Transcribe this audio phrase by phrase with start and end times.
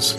[0.00, 0.14] Yes,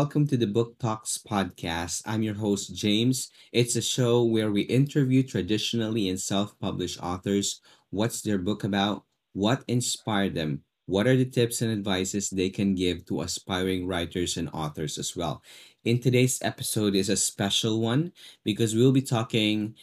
[0.00, 2.00] welcome to the Book Talks podcast.
[2.06, 3.28] I'm your host, James.
[3.52, 7.60] It's a show where we interview traditionally and self published authors.
[7.90, 9.04] What's their book about?
[9.34, 10.64] What inspired them?
[10.86, 15.14] What are the tips and advices they can give to aspiring writers and authors as
[15.14, 15.42] well?
[15.84, 19.74] In today's episode is a special one because we'll be talking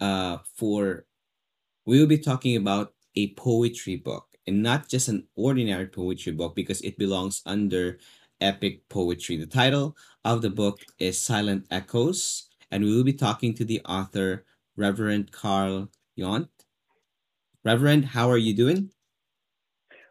[0.00, 1.06] uh, for
[1.86, 6.54] we will be talking about a poetry book and not just an ordinary poetry book
[6.54, 7.98] because it belongs under
[8.42, 9.36] epic poetry.
[9.36, 13.80] The title of the book is Silent Echoes, and we will be talking to the
[13.86, 14.44] author,
[14.76, 16.48] Reverend Carl Yount.
[17.64, 18.90] Reverend, how are you doing?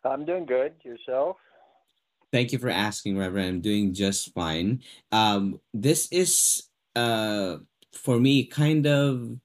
[0.05, 0.73] I'm doing good.
[0.83, 1.37] Yourself?
[2.31, 3.49] Thank you for asking, Reverend.
[3.49, 4.81] I'm doing just fine.
[5.11, 6.63] Um, this is
[6.95, 7.57] uh
[7.93, 9.37] for me kind of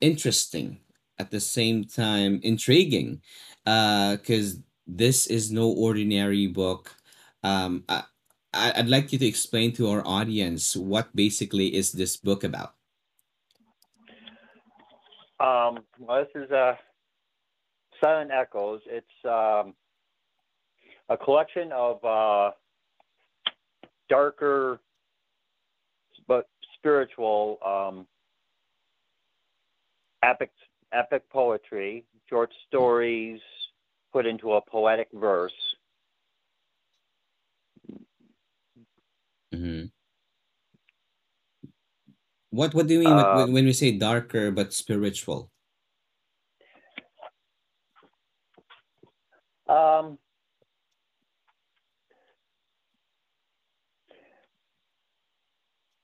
[0.00, 0.80] interesting
[1.18, 3.22] at the same time intriguing
[3.64, 6.94] uh because this is no ordinary book
[7.44, 8.04] um I-
[8.54, 12.74] i'd like you to explain to our audience what basically is this book about
[15.42, 16.74] Um, well, this is uh,
[18.00, 18.80] Silent Echoes.
[18.86, 19.74] It's um,
[21.08, 22.52] a collection of uh,
[24.08, 24.78] darker
[26.28, 26.46] but
[26.76, 28.06] spiritual um,
[30.22, 30.52] epic
[30.92, 33.40] epic poetry, short stories
[34.12, 35.52] put into a poetic verse.
[39.62, 39.84] Hmm
[42.50, 45.50] what what do you mean with- Uh, when when we say darker but spiritual?
[49.68, 50.18] Um,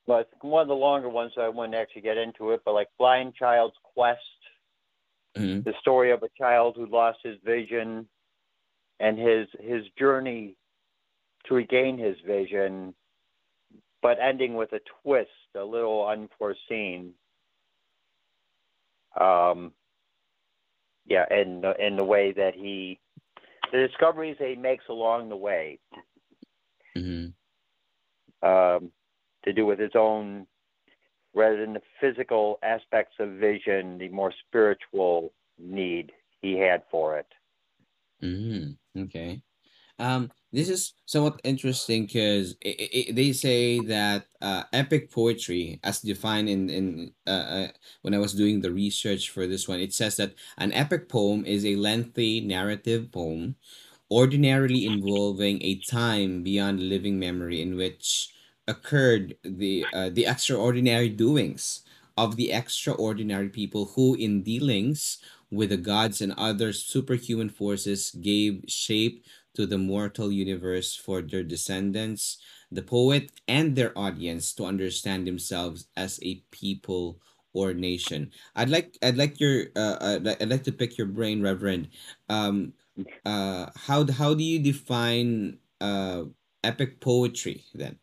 [0.06, 2.72] well, it's one of the longer ones, so I wouldn't actually get into it, but
[2.72, 4.22] like Blind Child's Quest,
[5.36, 5.64] Mhm.
[5.64, 8.08] the story of a child who lost his vision
[9.00, 10.56] and his his journey
[11.44, 12.94] to regain his vision,
[14.02, 17.12] but ending with a twist, a little unforeseen.
[19.20, 19.72] Um,
[21.06, 23.00] yeah, in the, in the way that he,
[23.72, 25.78] the discoveries that he makes along the way,
[26.94, 27.26] hmm
[28.42, 28.92] um,
[29.44, 30.46] to do with his own,
[31.34, 37.26] rather than the physical aspects of vision, the more spiritual need he had for it.
[38.22, 39.40] Mm, okay.
[39.98, 46.70] Um, this is somewhat interesting because they say that uh, epic poetry, as defined in
[46.70, 47.68] in uh, uh,
[48.02, 51.44] when I was doing the research for this one, it says that an epic poem
[51.44, 53.56] is a lengthy narrative poem,
[54.10, 58.30] ordinarily involving a time beyond living memory in which
[58.66, 61.82] occurred the uh, the extraordinary doings
[62.16, 65.18] of the extraordinary people who, in dealings
[65.50, 71.42] with the gods and other superhuman forces gave shape to the mortal universe for their
[71.42, 72.38] descendants,
[72.70, 77.20] the poet, and their audience to understand themselves as a people
[77.52, 78.30] or nation.
[78.54, 81.88] I'd like I'd like your uh, I'd, li- I'd like to pick your brain, Reverend.
[82.28, 82.74] Um,
[83.24, 86.24] uh, how how do you define uh
[86.62, 87.98] epic poetry then?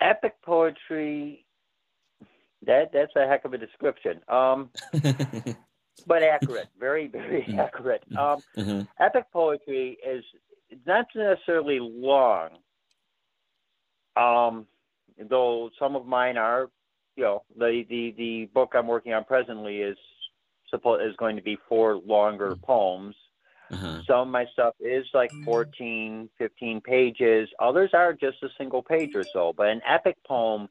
[0.00, 1.46] Epic poetry,
[2.66, 4.20] that that's a heck of a description.
[4.28, 4.70] Um,
[6.06, 7.58] but accurate, very very Mm.
[7.58, 8.02] accurate.
[8.16, 8.82] Um, uh-huh.
[9.00, 10.24] epic poetry is
[10.86, 12.50] not necessarily long,
[14.16, 14.66] um,
[15.18, 16.70] though some of mine are.
[17.16, 19.98] You know, the the the book I'm working on presently is
[20.70, 23.14] supposed is going to be four longer poems.
[23.70, 24.02] Uh-huh.
[24.06, 27.48] Some of my stuff is like 14, 15 pages.
[27.58, 29.54] Others are just a single page or so.
[29.56, 30.68] But an epic poem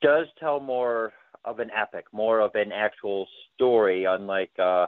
[0.00, 1.12] does tell more
[1.44, 4.86] of an epic, more of an actual story, unlike uh,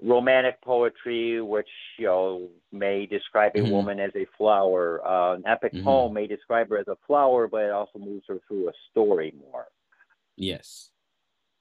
[0.00, 1.68] romantic poetry, which
[1.98, 3.64] you know may describe a Mhm.
[3.64, 5.04] woman as a flower.
[5.06, 5.82] Uh, an epic Mhm.
[5.82, 9.32] poem may describe her as a flower, but it also moves her through a story
[9.38, 9.68] more.
[10.36, 10.90] Yes.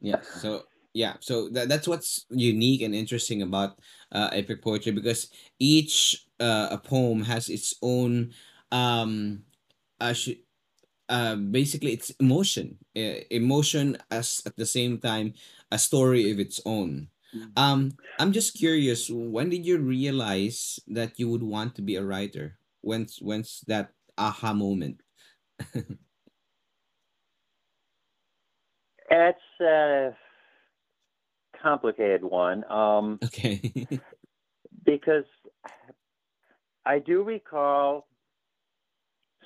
[0.01, 0.29] Yes.
[0.41, 3.79] So yeah so that, that's what's unique and interesting about
[4.11, 5.29] uh, epic poetry because
[5.59, 8.33] each uh, a poem has its own
[8.71, 9.45] um
[10.01, 10.41] uh, sh-
[11.09, 12.77] uh, basically it's emotion.
[12.95, 15.33] Uh, emotion as at the same time
[15.71, 17.09] a story of its own.
[17.55, 22.03] Um i'm just curious when did you realize that you would want to be a
[22.03, 22.57] writer?
[22.81, 25.01] When's when's that aha moment?
[29.09, 30.15] It's a
[31.61, 32.63] complicated one.
[32.71, 33.87] Um, okay.
[34.85, 35.25] because
[36.85, 38.07] I do recall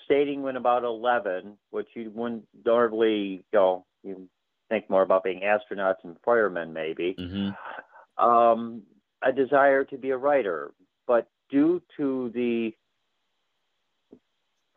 [0.05, 4.29] stating when about 11, which you wouldn't normally, you know, you
[4.69, 8.23] think more about being astronauts and firemen maybe, mm-hmm.
[8.25, 8.81] um,
[9.23, 10.71] a desire to be a writer.
[11.07, 12.73] But due to the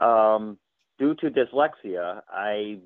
[0.04, 0.58] um,
[0.98, 2.78] due to dyslexia, I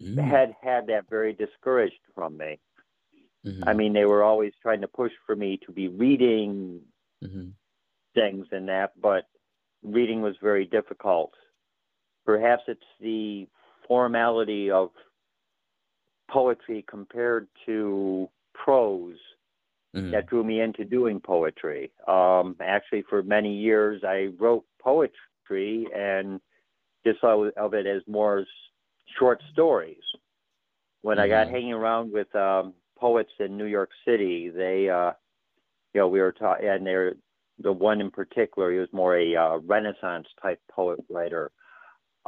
[0.00, 0.18] Mm.
[0.18, 2.58] had had that very discouraged from me.
[3.44, 3.64] Mhm.
[3.66, 6.80] I mean, they were always trying to push for me to be reading
[7.22, 7.52] Mhm.
[8.14, 9.26] things and that, but
[9.82, 11.34] reading was very difficult.
[12.24, 13.48] Perhaps it's the
[13.86, 14.90] formality of
[16.30, 19.18] poetry compared to prose
[19.94, 20.12] Mhm.
[20.12, 21.90] that drew me into doing poetry.
[22.06, 26.40] Um, actually, for many years, I wrote poetry and
[27.04, 28.46] just thought of it as more
[29.18, 30.02] short stories.
[31.02, 31.50] When I got Mhm.
[31.50, 35.12] hanging around with um, poets in New York City, they, uh,
[35.94, 37.16] you know, we were talking, and they're
[37.58, 38.70] the one in particular.
[38.70, 41.50] He was more a uh, Renaissance type poet writer.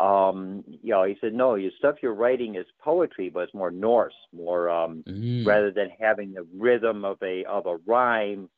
[0.03, 3.71] Um, you know, he said, "No, your stuff you're writing is poetry, but it's more
[3.71, 5.45] Norse, more um, Mm.
[5.45, 8.49] rather than having the rhythm of a of a rhyme,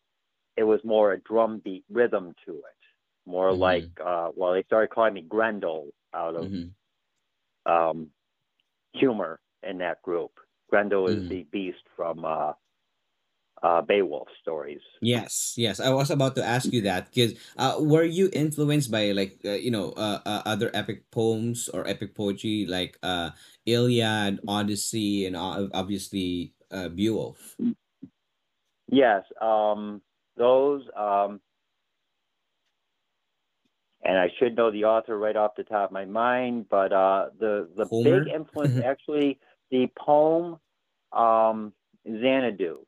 [0.56, 2.82] it was more a drum beat rhythm to it.
[3.26, 3.54] More Mhm.
[3.54, 6.74] like uh well they started calling me Grendel out of Mhm.
[7.66, 8.10] um
[8.94, 10.32] humor in that group.
[10.70, 11.28] Grendel is Mhm.
[11.28, 12.52] the beast from uh
[13.64, 14.82] uh Beowulf stories.
[15.00, 15.80] Yes, yes.
[15.80, 19.52] I was about to ask you that because uh, were you influenced by like uh,
[19.60, 23.30] you know uh, uh, other epic poems or epic poetry like uh,
[23.66, 27.56] Iliad, Odyssey, and obviously uh, Beowulf?
[28.90, 30.00] Yes, um
[30.36, 31.40] those um
[34.02, 37.26] and I should know the author right off the top of my mind, but uh
[37.38, 38.24] the the Homer?
[38.24, 39.38] big influence actually
[39.70, 40.58] the poem
[41.12, 41.72] um
[42.06, 42.83] Xanadu.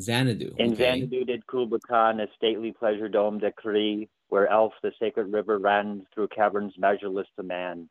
[0.00, 0.54] Xanadu.
[0.58, 1.00] In Okay.
[1.00, 6.06] Xanadu did Kubla Khan a stately pleasure dome decree, where Alph the sacred river ran
[6.14, 7.88] through caverns measureless to man.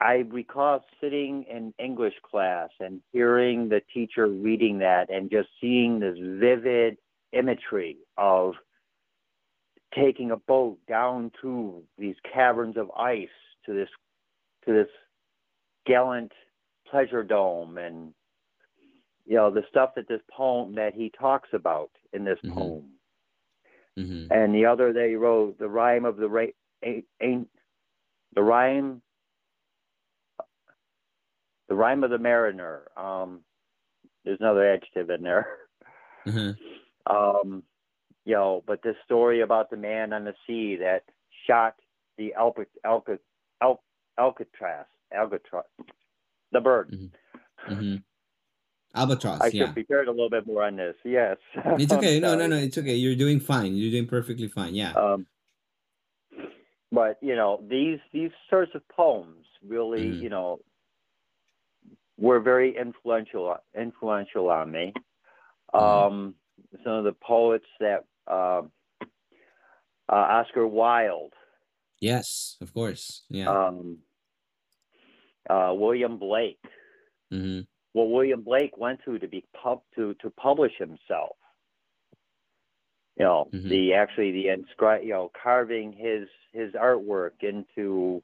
[0.00, 5.98] I recall sitting in English class and hearing the teacher reading that and just seeing
[5.98, 6.98] this vivid
[7.32, 8.54] imagery of
[9.94, 13.28] taking a boat down to these caverns of ice
[13.66, 13.88] to this
[14.66, 14.88] to this
[15.86, 16.32] gallant
[16.88, 18.12] pleasure dome and
[19.28, 22.54] you know the stuff that this poem that he talks about in this Mhm.
[22.54, 22.84] poem
[23.98, 24.32] Mm-hmm.
[24.32, 27.48] and the other they wrote the rhyme of the ra- ain't, ain't
[28.34, 29.02] the rhyme
[31.68, 33.40] the rhyme of the mariner um
[34.24, 35.46] there's another adjective in there
[36.26, 36.52] Uh-huh.
[37.42, 37.62] um
[38.24, 41.02] you know but this story about the man on the sea that
[41.46, 41.74] shot
[42.18, 43.18] the Alca, Alca,
[43.60, 43.82] Al,
[44.18, 45.64] alcatraz alcatraz
[46.52, 46.90] the bird
[47.68, 47.96] Mm-hmm.
[48.94, 49.40] Albatross.
[49.40, 49.72] i should yeah.
[49.72, 51.36] prepared a little bit more on this yes
[51.78, 52.18] It's okay.
[52.20, 52.56] No, no, no.
[52.56, 52.94] It's okay.
[52.94, 53.74] You're doing fine.
[53.76, 54.74] You're doing perfectly fine.
[54.74, 54.92] Yeah.
[54.92, 55.26] Um,
[56.90, 60.20] but you know these these sorts of poems really Mhm.
[60.22, 60.60] you know
[62.16, 64.92] were very influential influential on me.
[65.74, 65.80] Mhm.
[65.80, 66.34] Um,
[66.82, 68.72] some of the poets that um
[70.10, 71.34] uh, Oscar Wilde,
[72.00, 73.24] yes, of course.
[73.28, 73.48] Yeah.
[73.48, 73.98] um,
[75.50, 76.58] uh, William Blake.
[77.30, 77.60] mm-hmm.
[77.98, 81.36] What William Blake went through to be pub to to publish himself.
[83.16, 83.68] You know, Mhm.
[83.68, 88.22] the actually the inscri you know, carving his his artwork into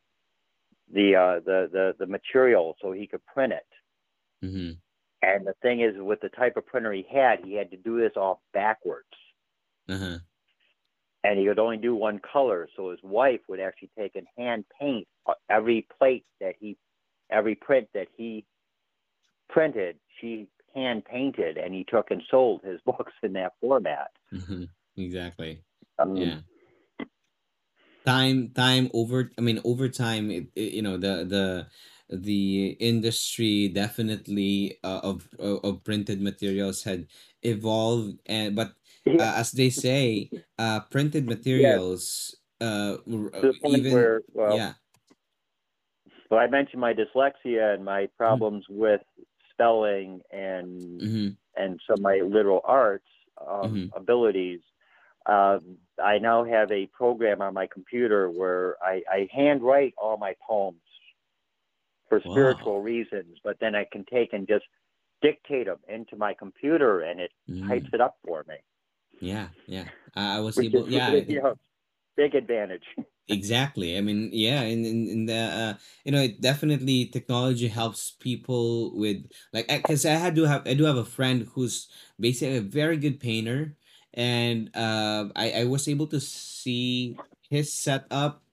[0.93, 3.67] the uh the, the the material so he could print it.
[4.47, 4.73] Mm-hmm.
[5.23, 7.99] And the thing is with the type of printer he had, he had to do
[7.99, 9.17] this all backwards.
[9.89, 10.19] Uh-huh.
[11.25, 14.67] And he could only do one color, so his wife would actually take and hand
[14.79, 15.09] paint
[15.49, 16.77] every plate that he
[17.31, 18.45] every print that he
[19.55, 24.11] printed, she hand painted and he took and sold his books in that format.
[24.33, 24.65] Mm-hmm.
[24.97, 25.63] Exactly.
[25.99, 26.41] Um, yeah
[28.05, 31.67] time time over i mean over time it, it, you know the the
[32.15, 37.07] the industry definitely uh, of of of printed materials had
[37.43, 38.75] evolved and but
[39.09, 44.57] uh, as they say uh printed materials uh r- to the point even where well
[44.59, 44.75] yeah
[46.29, 49.03] So I mentioned my dyslexia and my problems with
[49.55, 51.29] spelling and Mm-hmm.
[51.57, 53.07] and some of my literal arts
[53.41, 53.91] um, Mhm.
[53.97, 54.61] abilities,
[55.27, 55.59] uh,
[56.03, 60.81] I now have a program on my computer where I, I handwrite all my poems
[62.09, 62.31] for Wow.
[62.33, 64.65] spiritual reasons, but then I can take and just
[65.23, 67.69] dictate them into my computer and it Mm.
[67.69, 68.57] types it up for me.
[69.21, 69.89] Yeah, yeah.
[70.17, 70.87] I was Which able.
[70.87, 71.55] is, Yeah, I you know,
[72.17, 72.85] big advantage.
[73.27, 73.97] Exactly.
[73.97, 78.95] I mean, yeah, in in, in the uh, you know, it definitely technology helps people
[78.99, 81.89] with like because I had to have I do have a friend who's
[82.21, 83.79] basically a very good painter,
[84.13, 88.45] and uh, I I was able to see his setup,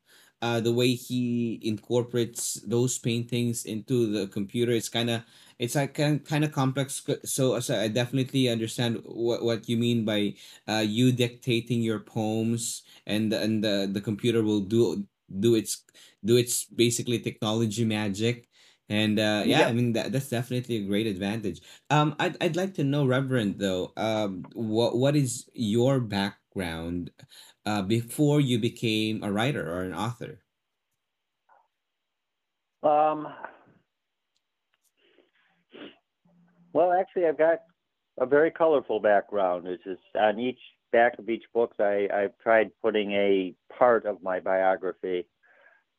[0.42, 4.72] uh, the way he incorporates those paintings into the computer.
[4.72, 5.24] It's kind of
[5.62, 7.06] it's like kind kind of complex.
[7.26, 10.36] So so I definitely understand what what you mean by
[10.68, 15.06] uh you dictating your poems and the, and the the computer will do
[15.40, 15.86] do its
[16.26, 18.50] do its basically technology magic
[18.90, 19.72] and uh yeah i Yep.
[19.72, 23.94] mean that, that's definitely a great advantage um i'd, I'd like to know reverend though
[23.98, 27.12] um what what is your background
[27.66, 30.42] uh before you became a writer or an author
[32.84, 33.28] Um,
[36.74, 37.60] well, actually, I've got
[38.20, 39.68] a very colorful background.
[39.68, 40.60] It's just on each
[40.92, 45.26] back of each book, I, I've tried putting a part of my biography.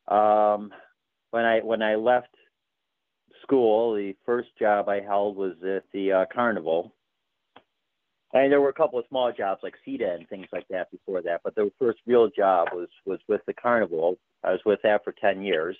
[0.09, 0.71] Um,
[1.31, 2.35] when I when I left
[3.43, 6.95] school, the first job I held was at the uh, carnival.
[8.35, 11.21] And there were a couple of small jobs like CETA and things like that before
[11.23, 14.19] that, but the first real job was was with the carnival.
[14.45, 15.77] I was with that for ten years.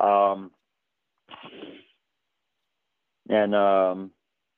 [0.00, 0.50] Um,
[3.30, 4.10] and um,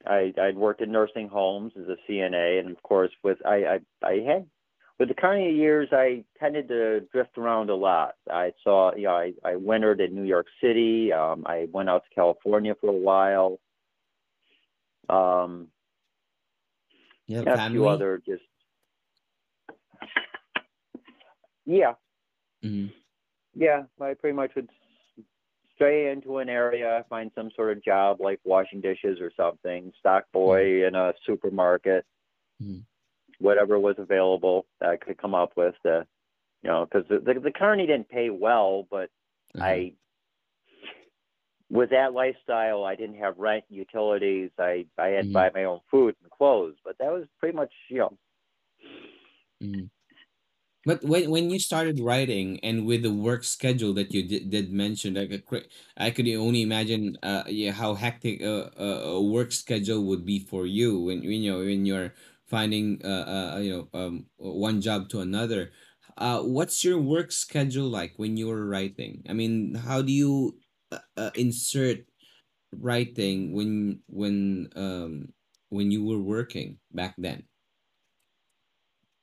[0.07, 4.07] I I'd worked in nursing homes as a CNA, and of course with I I,
[4.07, 4.47] I had
[4.99, 8.15] with the Carnegie years I tended to drift around a lot.
[8.31, 11.13] I saw you know I I wintered in New York City.
[11.13, 13.61] Um, I went out to California for a while.
[15.09, 15.69] Um,
[17.69, 18.43] a few other just
[21.67, 21.95] yeah
[22.65, 22.93] Mhm.
[23.55, 24.71] Yeah, I pretty much would
[25.83, 30.25] stray into an area, find some sort of job like washing dishes or something, stock
[30.33, 32.05] boy in a supermarket,
[32.63, 32.85] Mhm.
[33.41, 35.75] whatever was available that I could come up with.
[35.83, 36.07] To,
[36.63, 39.11] you know, because the, the the carnie didn't pay well, but
[39.55, 39.65] Uh-huh.
[39.65, 39.93] I,
[41.71, 44.51] with that lifestyle, I didn't have rent, utilities.
[44.59, 45.33] I I had to Mhm.
[45.33, 48.19] buy my own food and clothes, but that was pretty much you know.
[50.85, 54.73] But when when you started writing and with the work schedule that you did, did
[54.73, 55.41] mention, like a
[55.97, 60.67] I could only imagine uh yeah how hectic a, a, work schedule would be for
[60.67, 62.15] you when when you know when you're
[62.47, 65.71] finding uh, uh you know um one job to another.
[66.19, 69.23] Uh, what's your work schedule like when you're writing?
[69.29, 70.59] I mean, how do you
[70.91, 72.05] uh, uh, insert
[72.75, 75.33] writing when when um
[75.71, 77.45] when you were working back then?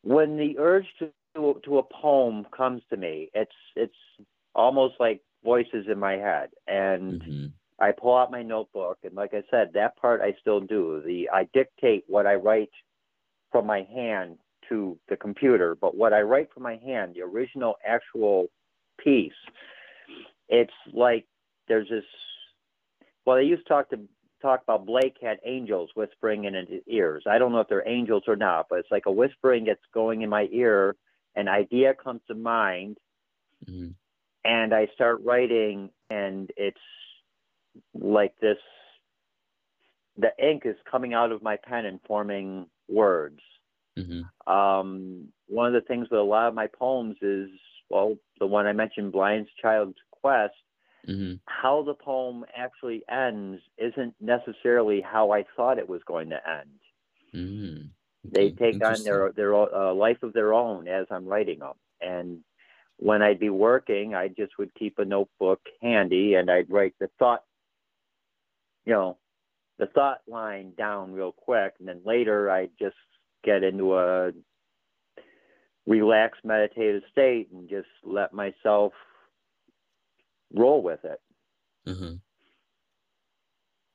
[0.04, 3.96] when the urge to to a poem comes to me, it's it's
[4.56, 7.46] almost like voices in my head, and Mm-hmm.
[7.80, 11.02] I pull out my notebook, and like I said, that part I still do.
[11.06, 12.72] The I dictate what I write
[13.52, 17.76] from my hand to the computer, but what I write from my hand, the original
[17.86, 18.48] actual
[19.04, 19.32] piece,
[20.50, 21.26] it's like
[21.68, 22.04] there's this.
[23.26, 24.00] Well, they used to talk to
[24.42, 27.24] talk about Blake had angels whispering in his ears.
[27.30, 30.22] I don't know if they're angels or not, but it's like a whispering that's going
[30.22, 30.96] in my ear.
[31.39, 32.98] An idea comes to mind,
[33.69, 33.89] Mm-hmm.
[34.46, 36.88] and I start writing, and it's
[37.93, 38.58] like this.
[40.17, 43.41] The ink is coming out of my pen and forming words.
[43.98, 44.51] Mm-hmm.
[44.51, 47.50] Um, one of the things with a lot of my poems is,
[47.89, 50.53] well, the one I mentioned, Blind's Child's Quest,
[51.08, 51.36] Mm-hmm.
[51.46, 56.79] how the poem actually ends isn't necessarily how I thought it was going to end.
[57.34, 57.88] Mm-hmm.
[58.24, 61.74] They take on their their uh, life of their own as I'm writing them.
[62.02, 62.40] And
[62.98, 67.10] when I'd be working, I just would keep a notebook handy and I'd write the
[67.18, 67.44] thought,
[68.86, 69.18] you know,
[69.78, 72.98] the thought line down real quick, and then later I'd just
[73.44, 74.32] get into a
[75.88, 78.92] relaxed meditative state and just let myself
[80.54, 81.22] roll with it.
[81.88, 82.16] Uh-huh.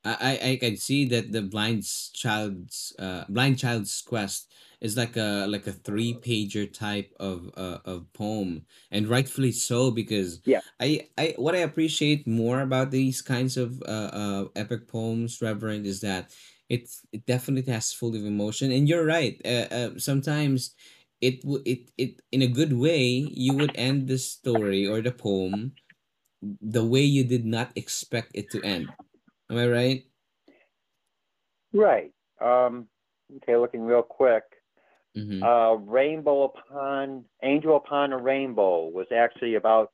[0.04, 5.46] I, I can see that the blind child's uh blind child's quest is like a
[5.48, 10.60] like a three pager type of uh of poem and rightfully so because Yeah.
[10.80, 15.86] I I what I appreciate more about these kinds of uh, uh epic poems Reverend
[15.86, 16.34] is that
[16.68, 20.74] it's it definitely has full of emotion and you're right uh, uh sometimes
[21.20, 25.12] it would it it in a good way you would end the story or the
[25.12, 25.76] poem
[26.42, 28.94] the way you did not expect it to end.
[29.50, 30.04] Am I right?
[31.72, 32.12] Right.
[32.40, 32.86] Um,
[33.36, 34.42] okay, looking real quick.
[35.16, 35.42] Mm-hmm.
[35.42, 39.92] Uh, Rainbow Upon Angel Upon a Rainbow was actually about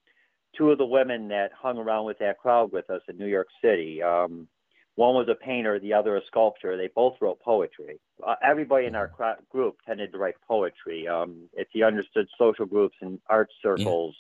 [0.57, 3.49] two of the women that hung around with that crowd with us in New York
[3.63, 4.03] City.
[4.03, 4.49] Um,
[4.97, 6.77] one was a painter, the other a sculptor.
[6.77, 8.01] They both wrote poetry.
[8.27, 11.07] Uh, everybody in our cra- group tended to write poetry.
[11.07, 14.17] Um, if you understood social groups and art circles,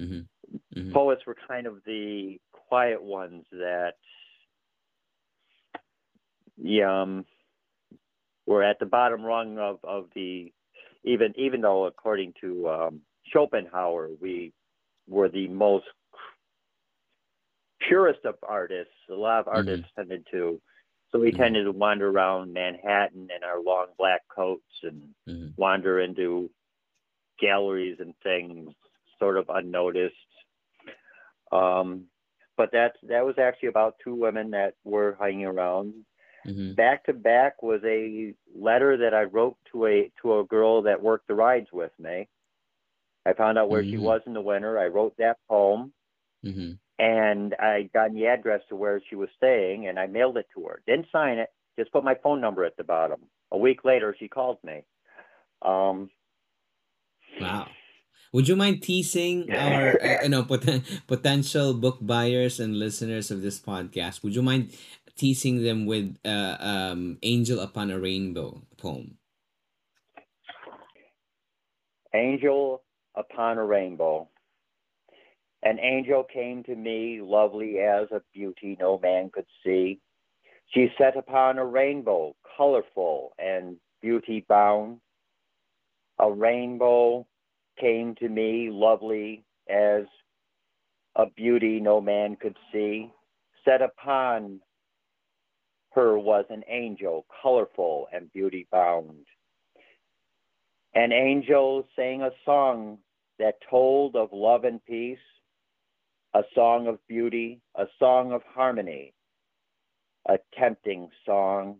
[0.00, 0.22] Mm-hmm.
[0.76, 0.92] Mm-hmm.
[0.92, 3.92] poets were kind of the quiet ones that
[6.56, 7.24] yeah, um,
[8.46, 10.52] were at the bottom rung of, of the
[11.04, 13.00] even even though according to um,
[13.32, 14.52] Schopenhauer we
[15.08, 15.86] were the most
[17.88, 18.94] purest of artists.
[19.10, 20.60] A lot of artists tended to
[21.10, 21.36] so we Mhm.
[21.36, 25.48] tended to wander around Manhattan in our long black coats and Mm-hmm.
[25.56, 26.50] wander into
[27.40, 28.74] galleries and things
[29.18, 30.14] sort of unnoticed.
[31.52, 32.06] Um,
[32.56, 35.94] but that's that was actually about two women that were hanging around.
[36.46, 36.74] Mm-hmm.
[36.74, 41.02] Back to back was a letter that I wrote to a to a girl that
[41.02, 42.28] worked the rides with me.
[43.26, 44.00] I found out where she Mhm.
[44.02, 44.78] was in the winter.
[44.78, 45.92] I wrote that poem
[46.44, 46.72] Mm-hmm.
[46.98, 50.64] and I got the address to where she was staying and I mailed it to
[50.66, 50.82] her.
[50.86, 51.48] Didn't sign it,
[51.78, 53.20] just put my phone number at the bottom.
[53.50, 54.84] A week later she called me.
[55.62, 56.10] Um,
[57.40, 57.68] Wow.
[58.32, 63.42] Would you mind teasing our uh, you know poten- potential book buyers and listeners of
[63.42, 64.22] this podcast?
[64.22, 64.70] Would you mind
[65.16, 69.18] teasing them with uh, um, "Angel Upon a Rainbow" poem?
[72.14, 72.82] angel
[73.14, 74.28] upon a rainbow.
[75.62, 80.00] An angel came to me, lovely as a beauty no man could see.
[80.72, 85.00] She sat upon a rainbow, colorful and beauty bound.
[86.18, 87.26] A rainbow
[87.80, 90.04] came to me, lovely as
[91.16, 93.10] a beauty no man could see.
[93.64, 94.60] Set upon
[95.94, 99.26] her was an angel, colorful and beauty bound.
[100.94, 102.98] An angel sang a song
[103.38, 105.18] that told of love and peace,
[106.34, 109.12] a song of beauty, a song of harmony,
[110.28, 111.76] a tempting song.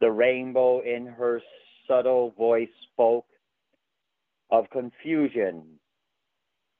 [0.00, 1.42] The rainbow in her
[1.86, 3.26] subtle voice spoke
[4.50, 5.78] of confusion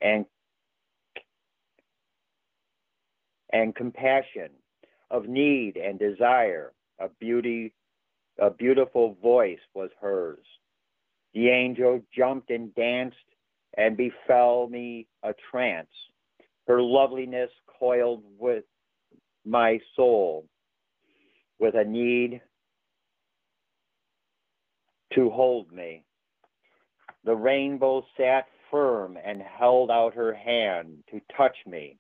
[0.00, 0.24] and
[3.52, 4.50] and compassion,
[5.11, 6.73] of need and desire.
[7.01, 7.73] A beauty,
[8.38, 10.44] a beautiful voice was hers.
[11.35, 13.16] The angel jumped and danced
[13.77, 15.88] and befell me a trance.
[16.66, 18.64] Her loveliness coiled with
[19.44, 20.46] my soul
[21.59, 22.40] with a need
[25.14, 26.05] to hold me.
[27.25, 31.99] The rainbow sat firm and held out her hand to touch me,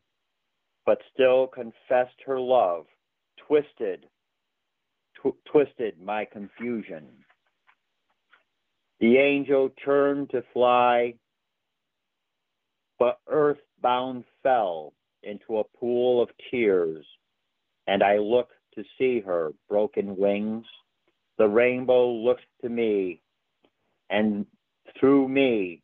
[0.86, 2.86] but still confessed her love,
[3.50, 4.06] twisted,
[5.16, 7.08] tw- twisted my confusion.
[9.00, 11.14] The angel turned to fly,
[12.98, 14.92] but earthbound fell
[15.24, 17.04] into a pool of tears,
[17.88, 20.66] and I looked to see her broken wings.
[21.38, 23.20] The rainbow looked to me,
[24.10, 24.46] and
[24.98, 25.82] through me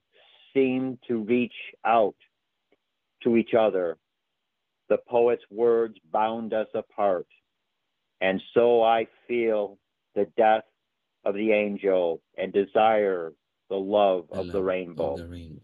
[0.54, 2.14] seemed to reach out
[3.24, 3.96] to each other.
[4.88, 7.26] The poet's words bound us apart,
[8.20, 9.78] and so I feel
[10.14, 10.64] the death
[11.24, 13.32] of the angel and desire
[13.68, 15.12] the love The of the rainbow.
[15.12, 15.62] Of the rainbow.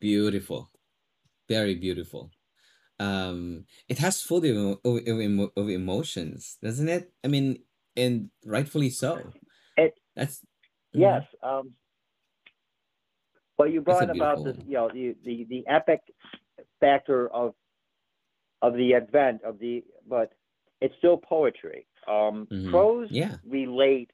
[0.00, 0.70] Beautiful,
[1.48, 2.30] very beautiful.
[3.00, 7.12] Um, it has full of, of, of, emotions, doesn't it?
[7.24, 7.58] I mean,
[7.96, 9.32] and rightfully so.
[9.76, 10.38] It- That's
[10.94, 11.00] mhm.
[11.00, 11.22] Yes.
[11.42, 11.72] Um,
[13.56, 16.00] but you brought about this, you know, the, the, the epic
[16.80, 17.54] factor of
[18.62, 20.32] of the advent of the, but
[20.80, 21.86] it's still poetry.
[22.08, 22.70] Um, Mhm.
[22.70, 23.36] Prose Yeah.
[23.48, 24.10] relate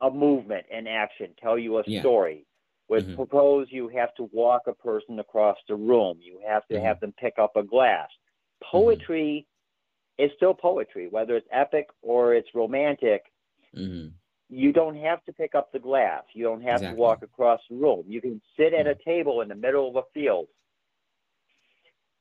[0.00, 2.00] a movement and action, tell you a Yeah.
[2.00, 2.46] story.
[2.88, 3.28] With Mhm.
[3.28, 6.20] prose, you have to walk a person across the room.
[6.20, 6.82] You have to Mhm.
[6.82, 8.10] have them pick up a glass.
[8.62, 9.46] Poetry
[10.18, 13.32] is still poetry, whether it's epic or it's romantic.
[13.74, 14.14] Mhm.
[14.48, 16.22] you don't have to pick up the glass.
[16.32, 16.96] You don't have Exactly.
[16.96, 18.04] to walk across the room.
[18.06, 20.46] You can sit at a table in the middle of a field.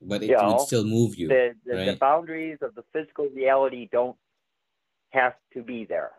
[0.01, 1.27] But it You would still move you.
[1.27, 4.17] The, the, the boundaries of the physical reality don't
[5.15, 6.13] have to be there.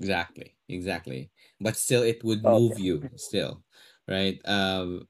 [0.00, 1.30] Exactly, exactly.
[1.60, 2.48] But still, it would Okay.
[2.48, 3.64] move you still,
[4.08, 4.40] right?
[4.44, 5.06] Um,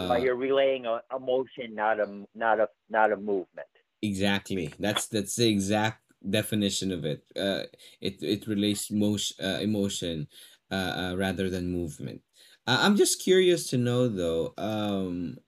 [0.00, 3.68] But uh, you're relaying a emotion, not a not a not a movement.
[4.02, 4.74] exactly.
[4.78, 7.24] That's that's the exact definition of it.
[7.36, 7.64] Uh,
[8.00, 10.28] it it relates motion, uh, emotion,
[10.70, 10.74] uh,
[11.12, 12.22] uh, rather than movement.
[12.66, 14.54] Uh, I'm just curious to know though.
[14.58, 15.38] Um,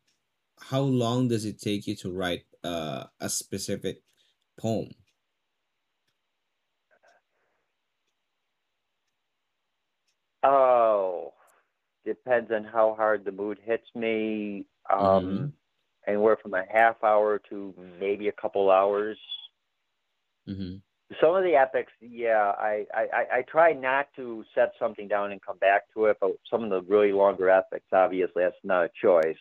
[0.61, 4.03] how long does it take you to write uh, a specific
[4.59, 4.91] poem?
[10.43, 11.33] Oh,
[12.05, 14.65] depends on how hard the mood hits me.
[14.91, 15.53] Um, Mhm.
[16.07, 19.19] anywhere from a half hour to maybe a couple hours.
[20.47, 20.77] Mm-hmm.
[21.21, 25.33] Some of the epics, yeah, I, I, I- I try not to set something down
[25.33, 28.85] and come back to it, but some of the really longer epics, obviously, that's not
[28.85, 29.37] a choice.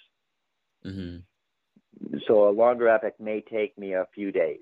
[0.85, 2.17] Mm-hmm.
[2.27, 4.59] So a longer epic may take me a few days.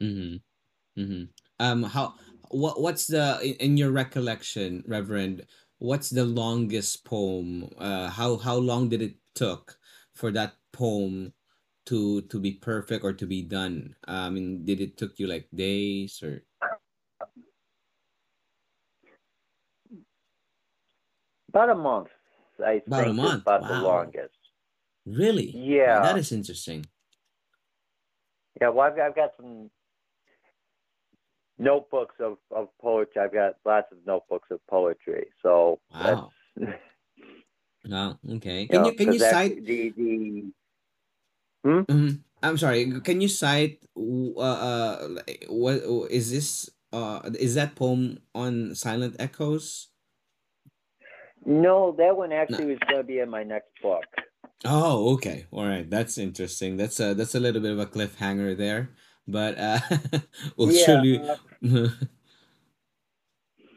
[0.00, 1.00] Mm-hmm.
[1.00, 1.24] Mm-hmm.
[1.58, 2.14] Um, how
[2.50, 5.46] what what's the in your recollection, Reverend?
[5.78, 7.68] What's the longest poem?
[7.78, 9.78] Uh, how how long did it took
[10.14, 11.32] for that poem
[11.86, 13.94] to to be perfect or to be done?
[14.06, 16.42] I mean, did it took you like days or?
[21.48, 22.08] About a month,
[22.60, 23.82] I About a month, about the wow.
[23.82, 24.36] longest.
[25.06, 25.52] Really?
[25.54, 26.00] Wow, Yeah.
[26.02, 26.84] that is interesting.
[28.60, 29.70] Yeah, well, I've, I've got some
[31.58, 33.22] notebooks of, of poetry.
[33.22, 35.26] I've got lots of notebooks of poetry.
[35.42, 36.30] So Wow.
[36.56, 36.70] that's,
[37.88, 38.18] Wow.
[38.36, 38.66] Okay.
[38.66, 39.64] you Can know, you can you cite?
[39.64, 40.52] the the
[41.64, 42.22] Mhm.
[42.42, 43.00] I'm sorry.
[43.00, 43.82] Can you cite?
[43.96, 45.08] Uh, uh,
[45.48, 45.76] what
[46.10, 46.70] is this?
[46.92, 49.88] Uh, is that poem on Silent Echoes?
[51.44, 54.04] no, that one actually was going to be in my next book.
[54.64, 55.46] Oh, okay.
[55.50, 55.88] All right.
[55.88, 56.76] That's interesting.
[56.76, 58.90] That's a that's a little bit of a cliffhanger there,
[59.28, 59.78] but uh,
[60.56, 61.36] we'll Yeah, surely uh,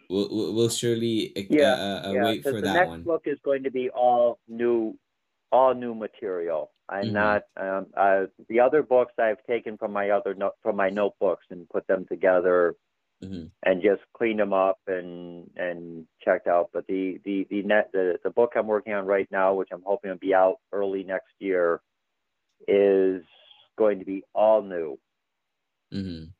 [0.09, 2.23] we'll we'll surely uh, yeah, uh, uh, yeah.
[2.23, 3.03] wait for the that next one.
[3.03, 4.97] book is going to be all new,
[5.51, 6.71] all new material.
[6.89, 7.13] I'm Mhm.
[7.13, 7.43] not.
[7.57, 11.69] Um, uh, the other books I've taken from my other no, from my notebooks and
[11.69, 12.75] put them together
[13.21, 13.51] Mhm.
[13.65, 16.71] and just cleaned them up and and checked out.
[16.73, 19.83] But the the the net the, the book I'm working on right now, which I'm
[19.85, 21.81] hoping will be out early next year,
[22.67, 23.23] is
[23.77, 24.99] going to be all new.
[25.91, 26.31] Mm-hmm.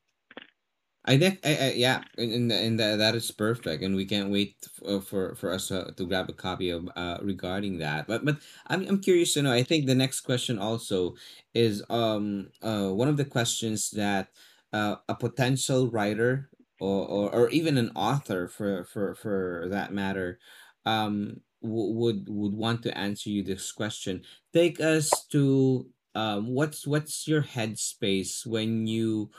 [1.05, 4.55] I think, I, I, yeah, and, and, and that, is perfect, and we can't wait
[4.73, 8.05] for for, for us uh, to grab a copy of uh, regarding that.
[8.05, 9.51] But but I'm I'm curious to know.
[9.51, 11.15] I think the next question also
[11.53, 14.27] is um uh one of the questions that
[14.73, 20.37] uh a potential writer or or, or even an author for for for that matter
[20.85, 24.21] um w- would would want to answer you this question.
[24.53, 29.31] Take us to um what's what's your headspace when you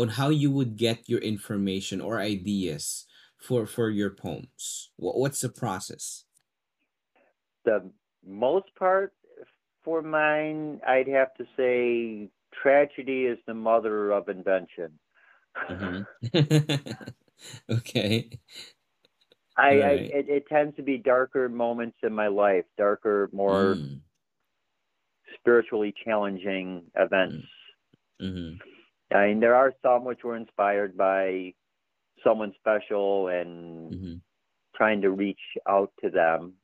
[0.00, 3.06] on how you would get your information or ideas
[3.36, 4.90] for for your poems?
[4.96, 6.24] Wha- what's the process?
[7.64, 7.90] The
[8.24, 9.12] most part
[9.84, 12.30] for mine, I'd have to say,
[12.62, 14.98] tragedy is the mother of invention.
[15.54, 16.02] hmm
[17.70, 18.30] okay.
[19.56, 24.00] I, I it, it tends to be darker moments in my life, darker, more mm.
[25.40, 27.46] spiritually challenging events.
[28.20, 28.52] hmm
[29.12, 31.54] I mean, there are some which were inspired by
[32.24, 34.18] someone special and hmm
[34.76, 36.54] trying to reach out to them.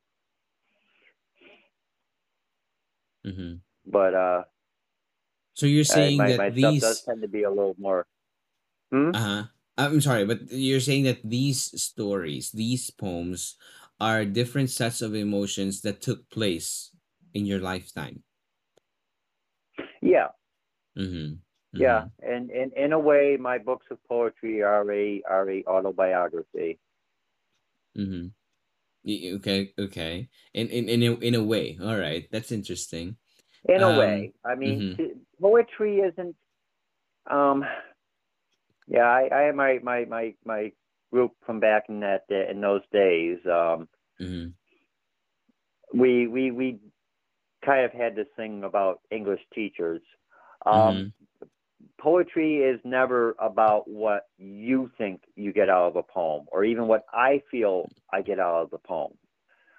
[3.25, 4.43] hmm But uh,
[5.53, 7.75] so you're I, saying my that my stuff does these tend to be a little
[7.79, 8.07] more.
[8.91, 9.13] Hmm?
[9.13, 9.43] uh-huh
[9.77, 13.55] i'm sorry but you're saying that these stories these poems
[13.99, 16.91] are different sets of emotions that took place
[17.33, 18.23] in your lifetime
[20.01, 20.29] Yeah,
[20.97, 21.35] mm-hmm.
[21.81, 26.79] Yeah, and, and in a way, my books of poetry are a are a autobiography.
[27.97, 28.27] Mm-hmm.
[29.35, 30.29] Okay, okay.
[30.53, 31.77] In in in a, in a way.
[31.81, 32.27] All right.
[32.31, 33.17] That's interesting.
[33.67, 34.97] In a Um way, I mean, mhm.
[34.97, 36.35] t- poetry isn't.
[37.29, 37.65] Um,
[38.87, 40.71] yeah, I, I had my, my my my
[41.11, 43.39] group from back in that day, in those days.
[43.45, 43.87] Um,
[44.21, 44.53] Mhm.
[45.93, 46.79] we we we
[47.63, 50.01] kind of had this thing about English teachers.
[50.65, 51.13] Um, Mhm.
[52.05, 56.85] Poetry is never about what you think you get out of a poem, or even
[56.87, 59.13] what I feel I get out of the poem.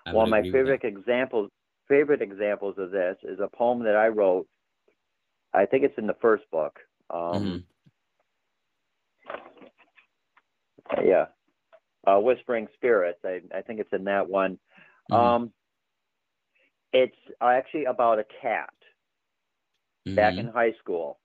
[0.04, 0.80] I One of my agree with that.
[0.80, 1.50] favorite examples
[1.86, 4.48] favorite examples of this is a poem that I wrote.
[5.54, 6.80] I think it's in the first book.
[7.10, 7.64] Um,
[10.98, 11.04] Mhm.
[11.04, 11.26] Yeah,
[12.08, 13.24] uh, Whispering Spirits.
[13.24, 14.58] I, I think it's in that one.
[15.12, 15.14] Mhm.
[15.14, 15.52] Um,
[16.92, 18.74] it's actually about a cat
[20.16, 21.20] back in high school.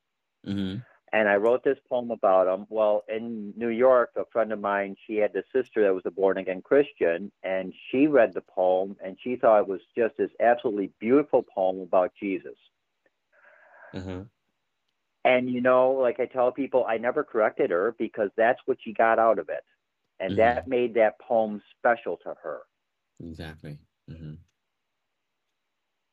[0.46, 0.86] Mhm.
[1.14, 2.66] And I wrote this poem about him.
[2.70, 6.12] Well, in New York, a friend of mine, she had a sister that was a
[6.12, 10.32] born again Christian, and she read the poem and she thought it was just this
[10.40, 12.56] absolutely beautiful poem about Jesus.
[13.94, 14.24] Uh-huh.
[15.26, 18.94] And you know, like I tell people, I never corrected her because that's what she
[18.94, 19.64] got out of it,
[20.20, 20.38] and Mhm.
[20.38, 22.62] that made that poem special to her.
[23.20, 23.78] Exactly.
[24.10, 24.40] Mhm.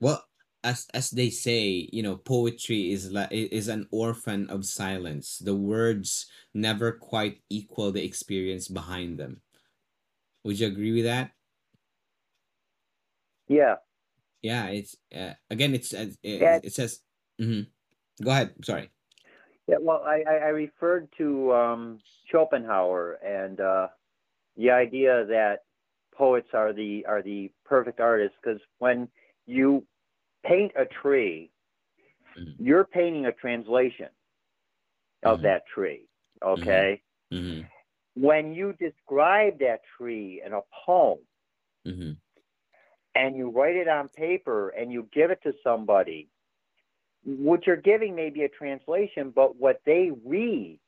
[0.01, 0.28] Well,
[0.65, 5.39] as as they say, you know, poetry is like is an orphan of silence.
[5.39, 9.41] The words never quite equal the experience behind them.
[10.45, 11.33] Would you agree with that?
[13.49, 13.77] Yeah.
[14.43, 16.61] Yeah, it's uh, again, it's uh, it, Yeah.
[16.63, 17.01] it says.
[17.41, 17.67] mhm.
[18.23, 18.55] Go ahead.
[18.65, 18.91] Sorry.
[19.69, 23.89] Yeah, well, I, I I referred to um, Schopenhauer and uh,
[24.57, 25.61] the idea that
[26.15, 29.09] poets are the are the perfect artists because when
[29.47, 29.87] you
[30.49, 31.51] paint a tree,
[32.37, 32.55] Mhm.
[32.59, 34.09] you're painting a translation
[35.23, 35.43] of Mhm.
[35.43, 36.09] that tree.
[36.43, 37.67] Okay, Mm-hmm.
[38.15, 41.27] when you describe that tree in a poem
[41.85, 42.13] Mm-hmm.
[43.15, 46.29] and you write it on paper and you give it to somebody,
[47.25, 50.81] what you're giving may be a translation, but what they read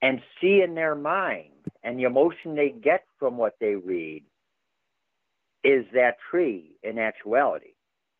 [0.00, 4.24] and see in their mind and the emotion they get from what they read
[5.64, 7.74] is that tree in actuality.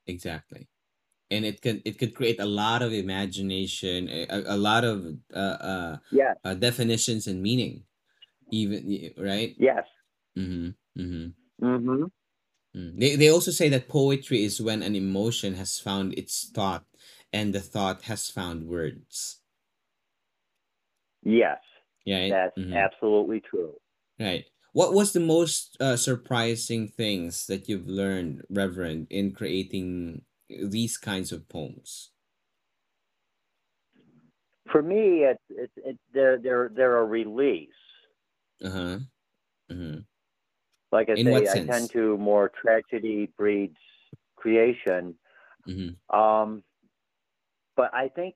[0.07, 0.69] Exactly.
[1.31, 5.07] And it can it could create a lot of imagination, a, a a lot of
[5.35, 7.85] uh, uh, Yes, uh, definitions and meaning,
[8.51, 9.57] even right.
[9.57, 9.85] yes.
[10.39, 10.71] Mm-hmm.
[11.01, 11.29] Mm-hmm.
[11.61, 12.05] hmm
[12.77, 12.99] Mm.
[13.01, 16.85] They they also say that poetry is when an emotion has found its thought,
[17.33, 19.41] and the thought has found words.
[21.23, 21.61] Yes,
[22.05, 22.29] Yeah.
[22.29, 22.75] that's mhm.
[22.75, 23.75] absolutely true.
[24.19, 24.47] Right.
[24.73, 31.33] What was the most uh, surprising things that you've learned, Reverend, in creating these kinds
[31.33, 32.11] of poems?
[34.71, 37.69] For me, it's it's it, they're they're they're a release.
[38.63, 38.99] Uh huh.
[39.73, 39.99] Mm-hmm.
[40.93, 43.77] Like I In say, I tend to more tragedy breeds
[44.37, 45.15] creation.
[45.69, 46.17] Mm-hmm.
[46.17, 46.63] Um,
[47.77, 48.35] but I think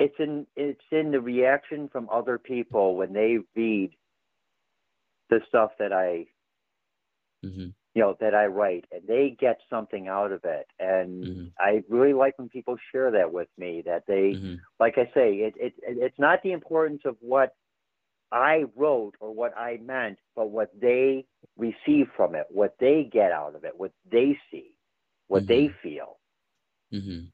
[0.00, 3.90] it's in it's in the reaction from other people when they read
[5.30, 6.26] the stuff that I
[7.44, 7.68] Mm-hmm.
[7.94, 11.52] you know that I write and they get something out of it and Mhm.
[11.58, 14.56] I really like when people share that with me that they Mm-hmm.
[14.80, 17.54] like I say it, it it's not the importance of what
[18.32, 23.32] I wrote or what I meant but what they receive from it what they get
[23.32, 24.72] out of it what they see
[25.28, 26.18] what they feel
[26.92, 27.26] Mm-hmm.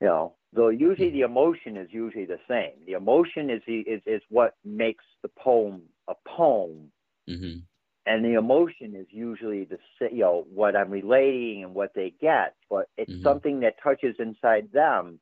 [0.00, 4.00] you know though usually the emotion is usually the same the emotion is the is,
[4.06, 6.90] is what makes the poem a poem
[7.30, 7.60] Mm-hmm.
[8.06, 9.78] and the emotion is usually the
[10.10, 13.20] you know what i'm relating and what they get but it's Mhm.
[13.22, 15.20] something that touches inside them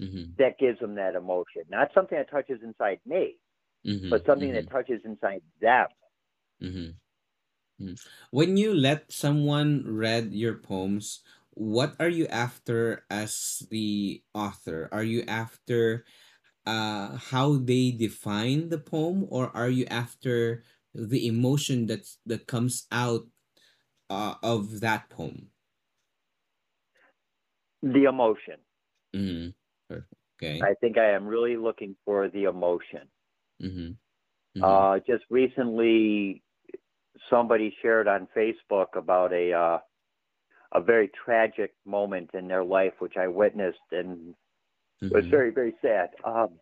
[0.00, 0.34] Mm-hmm.
[0.38, 3.36] that gives them that emotion not something that touches inside me
[3.86, 4.10] Mm-hmm.
[4.10, 5.88] but something that touches inside them
[6.62, 6.90] Mm-hmm.
[7.80, 7.98] Mm.
[8.30, 14.88] When you let someone read your poems, what are you after as the author?
[14.92, 16.04] Are you after
[16.66, 22.86] uh how they define the poem or are you after the emotion that's that comes
[22.92, 23.26] out
[24.10, 25.50] uh, of that poem?
[27.82, 28.56] the emotion
[29.14, 29.96] Mm-hmm.
[30.42, 30.60] Okay.
[30.62, 33.08] i think i am really looking for the emotion
[33.62, 33.92] Mm-hmm.
[34.60, 34.64] Mm-hmm.
[34.64, 36.42] uh just recently
[37.30, 39.78] somebody shared on facebook about a uh
[40.74, 44.34] a very tragic moment in their life which i witnessed and
[45.10, 45.30] was Mhm.
[45.30, 46.58] very very sad um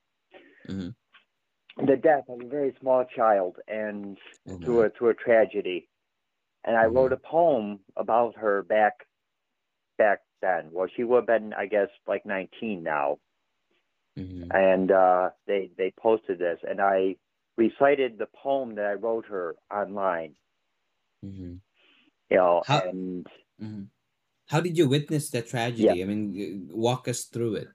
[0.69, 0.95] Mhm.
[1.77, 5.89] The death of a very small child and Oh, through a through a tragedy
[6.65, 9.07] and i wrote a poem about her back
[9.99, 13.19] back then well she would have been i guess like 19 now
[14.19, 14.49] Mhm.
[14.55, 17.17] and uh they they posted this and i
[17.57, 20.35] recited the poem that i wrote her online
[21.25, 21.61] Mhm.
[22.31, 23.27] you know How- and
[23.61, 23.89] Mhm.
[24.49, 26.03] How did you witness that tragedy?
[26.03, 27.69] I mean, walk us through it.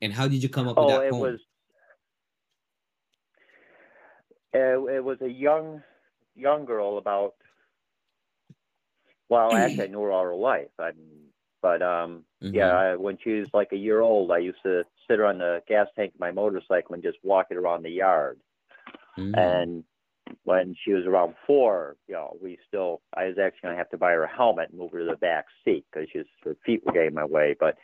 [0.00, 1.20] And how did you come up with oh that it poem?
[1.20, 1.40] was
[4.52, 5.82] it, it was a young
[6.34, 7.34] young girl about
[9.28, 10.90] well actually i knew her all her life I,
[11.62, 12.54] but um Mhm.
[12.54, 15.38] yeah I, when she was like a year old i used to sit her on
[15.38, 18.38] the gas tank of my motorcycle and just walk it around the yard
[19.16, 19.34] Mhm.
[19.38, 19.84] and
[20.44, 23.90] when she was around four you know we still i was actually going to have
[23.90, 26.08] to buy her a helmet and move her to the back seat because
[26.44, 27.76] her feet were getting in my way but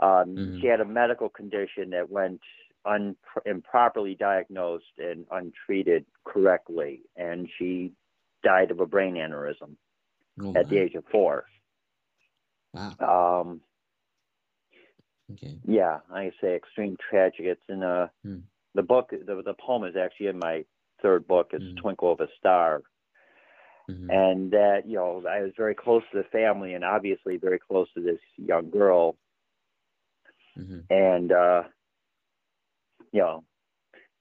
[0.00, 0.60] um Mhm.
[0.60, 2.40] she had a medical condition that went
[2.86, 3.16] un-
[3.46, 7.92] improperly diagnosed and untreated correctly and she
[8.42, 9.76] died of a brain aneurysm
[10.40, 11.44] Oh, at the age of four
[12.72, 12.96] Wow.
[13.00, 13.60] um
[15.32, 15.58] Okay.
[15.66, 18.40] yeah i say extreme tragic it's in a Hmm.
[18.74, 20.64] the book the, the poem is actually in my
[21.02, 21.76] third book it's Mhm.
[21.80, 22.82] twinkle of a star
[23.88, 24.08] Mhm.
[24.08, 27.88] and that you know I was very close to the family and obviously very close
[27.94, 29.16] to this young girl
[30.56, 30.84] Mhm.
[30.90, 31.62] and uh
[33.14, 33.44] you know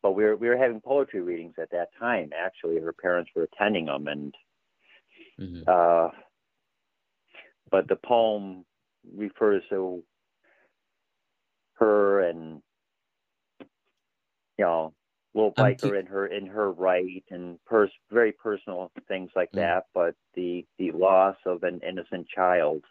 [0.03, 3.43] but we were we were having poetry readings at that time actually her parents were
[3.43, 4.35] attending them and
[5.39, 5.67] Mhm.
[5.67, 6.09] uh
[7.71, 8.65] but the poem
[9.15, 10.03] refers to
[11.75, 12.61] her and
[14.59, 14.93] you know
[15.33, 19.55] little biker in her in her right and pers- very personal things like Mm.
[19.55, 22.83] that but the the loss of an innocent child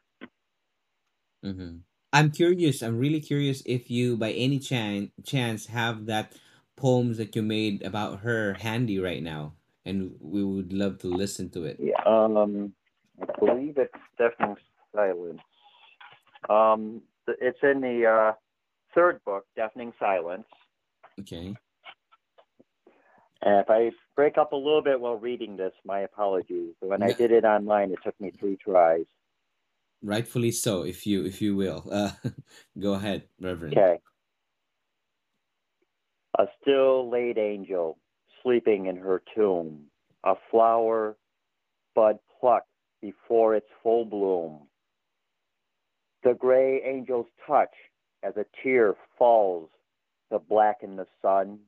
[1.44, 1.78] Mm-hmm.
[2.12, 2.82] I'm curious.
[2.82, 6.34] I'm really curious if you, by any chance, chance, have that
[6.76, 11.50] poems that you made about her handy right now, and we would love to listen
[11.50, 11.78] to it.
[11.78, 12.72] yeah um
[13.20, 14.56] i believe it's deafening
[14.94, 15.40] silence
[16.50, 17.02] um
[17.40, 18.32] it's in the uh
[18.94, 20.46] third book deafening silence
[21.20, 21.54] Okay.
[23.42, 27.12] and if i break up a little bit while reading this my apologies when i
[27.12, 29.06] did it online it took me three tries
[30.02, 30.82] rightfully so.
[30.82, 32.12] If you, if you will, uh,
[32.78, 33.76] go ahead, Reverend.
[33.76, 33.98] okay
[36.38, 37.98] A still late angel
[38.42, 39.84] sleeping in her tomb,
[40.24, 41.16] a flower
[41.94, 42.68] bud plucked
[43.00, 44.66] before its full bloom.
[46.24, 47.74] The gray angel's touch
[48.22, 49.70] as a tear falls
[50.32, 51.58] to blacken the sun.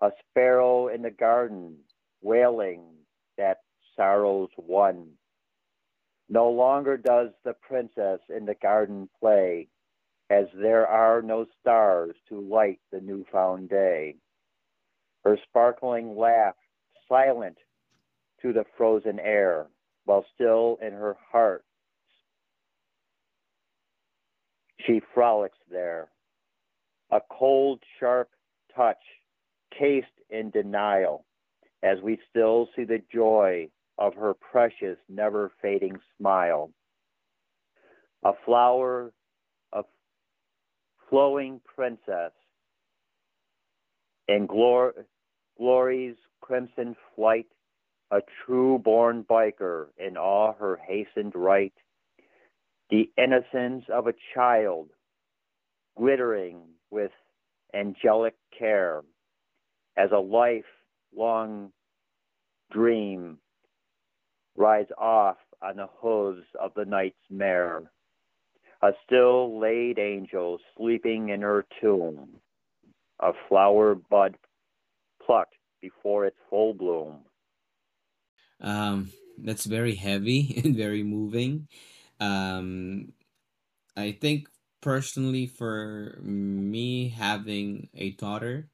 [0.00, 1.76] A sparrow in the garden
[2.22, 2.82] wailing
[3.36, 3.58] that
[3.96, 5.08] sorrow's won.
[6.28, 9.68] No longer does the princess in the garden play
[10.28, 14.16] as there are no stars to light the newfound day.
[15.24, 16.56] Her sparkling laugh
[17.08, 17.58] silent
[18.42, 19.68] to the frozen air,
[20.04, 21.64] while still in her heart
[24.86, 26.08] she frolics there.
[27.10, 28.30] A cold, sharp
[28.74, 29.02] touch,
[29.76, 31.24] cased in denial,
[31.82, 36.70] as we still see the joy of her precious, never fading smile.
[38.24, 39.12] A flower
[39.72, 39.84] of
[41.08, 42.32] flowing princess
[44.28, 45.04] in glor-
[45.56, 47.46] glory's crimson flight,
[48.10, 51.72] a true born biker in all her hastened right,
[52.90, 54.90] the innocence of a child
[55.96, 57.10] glittering with
[57.74, 59.02] angelic care
[59.96, 61.72] as a lifelong
[62.70, 63.38] dream
[64.56, 67.90] rides off on the hooves of the night's mare
[68.82, 72.40] a still laid angel sleeping in her tomb,
[73.20, 74.36] a flower bud
[75.24, 77.20] plucked before its full bloom.
[78.60, 81.68] Um, that's very heavy and very moving.
[82.20, 83.12] Um,
[83.96, 84.48] I think
[84.80, 88.68] personally for me having a daughter,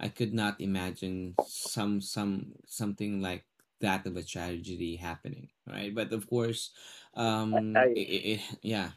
[0.00, 3.44] I could not imagine some some something like
[3.82, 5.94] that of a tragedy happening, right?
[5.94, 6.72] But of course,
[7.14, 8.00] um, I, it,
[8.40, 8.92] it, yeah.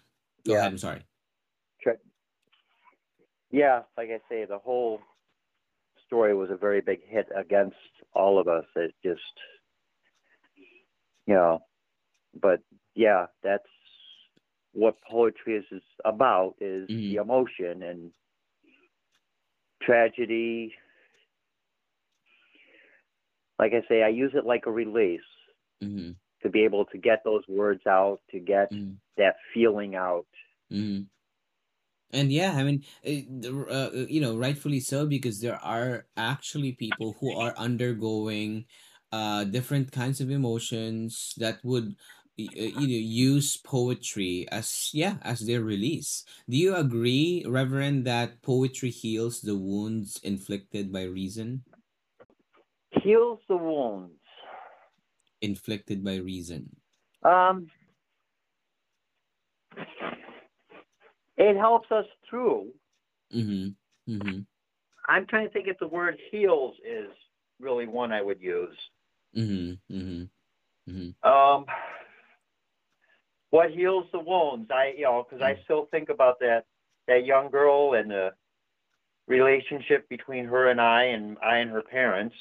[0.47, 0.71] Go yeah, ahead.
[0.71, 1.03] I'm sorry.
[3.51, 4.99] yeah, like I say, the whole
[6.05, 7.77] story was a very big hit against
[8.13, 8.65] all of us.
[8.75, 9.21] It just,
[11.27, 11.59] you know,
[12.39, 12.61] but
[12.95, 13.63] yeah, that's
[14.73, 17.21] what poetry is, is about is the Mm-hmm.
[17.21, 18.11] emotion and
[19.81, 20.73] tragedy.
[23.59, 25.21] Like I say, I use it like a release
[25.83, 26.11] Mm-hmm.
[26.43, 28.95] to be able to get those words out, to get Mm-hmm.
[29.17, 30.27] that feeling out.
[30.71, 31.03] Mm-hmm.
[32.11, 37.17] And yeah, I mean, uh, uh, you know, rightfully so, because there are actually people
[37.19, 38.65] who are undergoing
[39.11, 41.95] uh, different kinds of emotions that would,
[42.39, 46.23] uh, you know, use poetry as, yeah, as their release.
[46.49, 51.65] Do you agree, Reverend, that poetry heals the wounds inflicted by reason?
[53.05, 54.13] Heals the wounds.
[55.43, 56.75] Inflicted by reason.
[57.23, 57.67] Um,
[61.37, 62.69] it helps us through.
[63.31, 64.11] Mm-hmm.
[64.11, 64.39] Mm-hmm.
[65.07, 67.11] I'm trying to think if the word heals is
[67.59, 68.75] really one I would use.
[69.37, 69.95] Mm-hmm.
[69.95, 70.91] Mm-hmm.
[70.91, 71.29] Mm-hmm.
[71.29, 71.65] Um,
[73.51, 74.71] what heals the wounds?
[74.71, 76.63] I, you know, because I still think about that
[77.07, 78.31] that young girl and the
[79.27, 82.35] relationship between her and I, and I and her parents,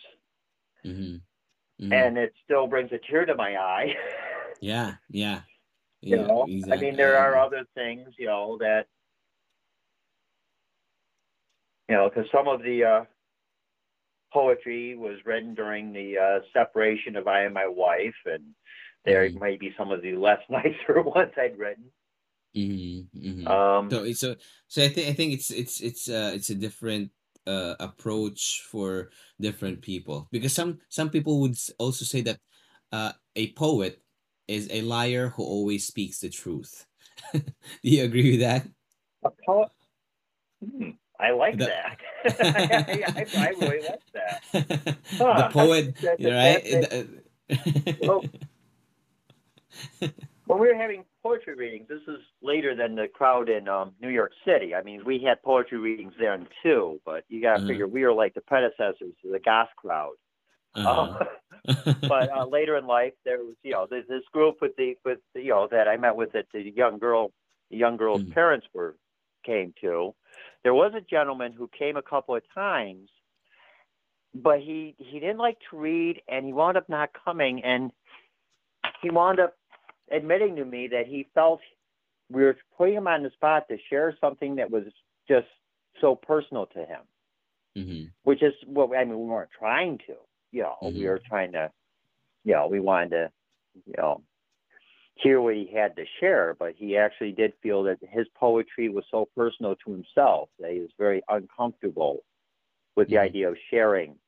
[0.84, 1.16] Mm-hmm.
[1.84, 1.92] Mm-hmm.
[1.92, 3.94] and it still brings a tear to my eye.
[4.60, 5.42] Yeah, yeah.
[6.02, 8.86] you Yeah, know, I mean, there are other things, you know, that
[11.88, 13.04] you know, because some of the uh,
[14.32, 18.54] poetry was written during the uh, separation of I and my wife, and
[19.04, 19.38] there Mhm.
[19.40, 21.90] might be some of the less nicer ones I'd written.
[22.56, 23.50] Mm-hmm, mm-hmm.
[23.52, 24.36] Um, So so
[24.68, 27.10] so I think I think it's it's it's uh it's a different
[27.46, 32.38] uh approach for different people because some some people would also say that
[32.92, 34.02] uh a poet
[34.48, 36.86] is a liar who always speaks the truth.
[37.32, 37.42] Do
[37.82, 38.66] you agree with that?
[39.24, 39.68] a poet.
[40.62, 40.90] Hmm,
[41.20, 41.98] I like The that.
[42.24, 44.42] I, I, I really like that.
[44.52, 45.48] the Huh.
[45.50, 46.64] poet, That's, right?
[47.98, 48.26] well,
[50.46, 54.10] when we were having poetry readings, this is later than the crowd in um, New
[54.10, 54.74] York City.
[54.74, 57.66] I mean, we had poetry readings then too, but you got to Uh-huh.
[57.66, 60.14] figure we were like the predecessors to the Goth crowd.
[60.74, 61.02] Uh-huh.
[61.02, 61.16] Um,
[62.08, 65.18] but uh, later in life, there was you know this, this group with the with
[65.34, 67.32] the, you know that I met with that the young girl,
[67.70, 68.32] the young girl's Mhm.
[68.32, 68.96] parents were
[69.46, 70.14] came to.
[70.62, 73.08] There was a gentleman who came a couple of times,
[74.34, 77.92] but he he didn't like to read, and he wound up not coming, and
[79.00, 79.54] he wound up
[80.14, 81.60] admitting to me that he felt
[82.30, 84.84] we were putting him on the spot to share something that was
[85.28, 85.46] just
[86.00, 87.00] so personal to him
[87.76, 88.10] Mhm.
[88.24, 89.18] which is what I mean.
[89.18, 90.16] We weren't trying to,
[90.50, 90.94] you know, Mhm.
[90.94, 91.72] we were trying to,
[92.44, 93.32] you know, we wanted to,
[93.86, 94.22] you know,
[95.16, 96.54] hear what he had to share.
[96.54, 100.80] But he actually did feel that his poetry was so personal to himself that he
[100.80, 102.24] was very uncomfortable
[102.96, 103.20] with the Mhm.
[103.20, 104.18] idea of sharing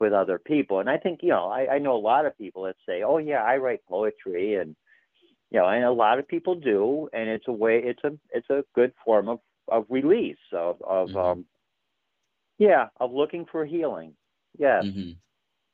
[0.00, 0.80] with other people.
[0.80, 3.18] And I think, you know, I, I know a lot of people that say, "Oh
[3.18, 4.76] yeah, I write poetry," and
[5.50, 8.50] you know, and a lot of people do, and it's a way, it's a, it's
[8.50, 11.16] a good form of of release of of Mhm.
[11.16, 11.46] um,
[12.58, 14.16] yeah, of looking for healing.
[14.58, 14.86] Yes.
[14.86, 15.20] Mhm.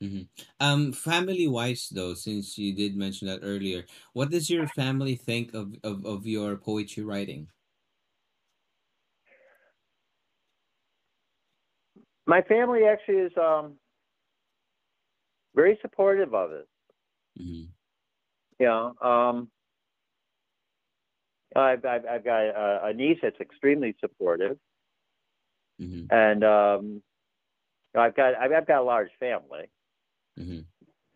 [0.03, 0.29] Mhm.
[0.61, 5.55] Um, family wise though, since you did mention that earlier, what does your family think
[5.55, 7.51] of of, of your poetry writing?
[12.27, 13.79] My family actually is um
[15.55, 16.69] very supportive of it.
[17.39, 17.69] Mhm.
[18.59, 19.51] You know, um,
[21.55, 24.59] I've I've, I've got a, a niece that's extremely supportive,
[25.81, 26.07] Mhm.
[26.11, 27.03] and um,
[27.95, 29.71] I've got I've, I've got a large family.
[30.39, 30.65] Mhm.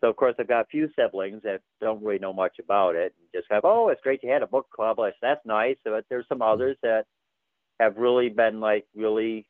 [0.01, 3.13] So of course I've got a few siblings that don't really know much about it.
[3.17, 4.97] and Just of, oh, it's great you had a book club.
[5.21, 5.77] That's nice.
[5.83, 7.05] But there's some others that
[7.79, 9.47] have really been like really,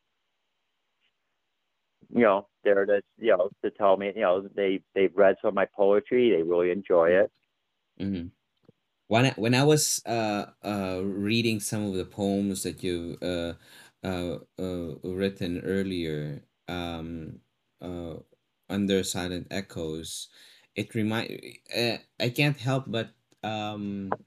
[2.10, 5.48] you know, there to you know to tell me, you know, they they've read some
[5.48, 6.30] of my poetry.
[6.30, 7.30] They really enjoy it.
[8.00, 8.32] Mhm.
[9.08, 13.54] When I, when I was uh uh reading some of the poems that you uh
[14.04, 17.40] uh, uh written earlier um
[17.82, 18.16] uh
[18.70, 20.28] under Silent Echoes,
[20.76, 21.30] it remind
[21.76, 24.18] uh, I can't help but um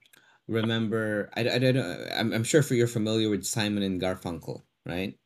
[0.48, 4.62] remember I, I don't know I'm, I'm sure for you're familiar with Simon and Garfunkel,
[4.86, 5.18] right?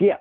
[0.00, 0.18] Yeah,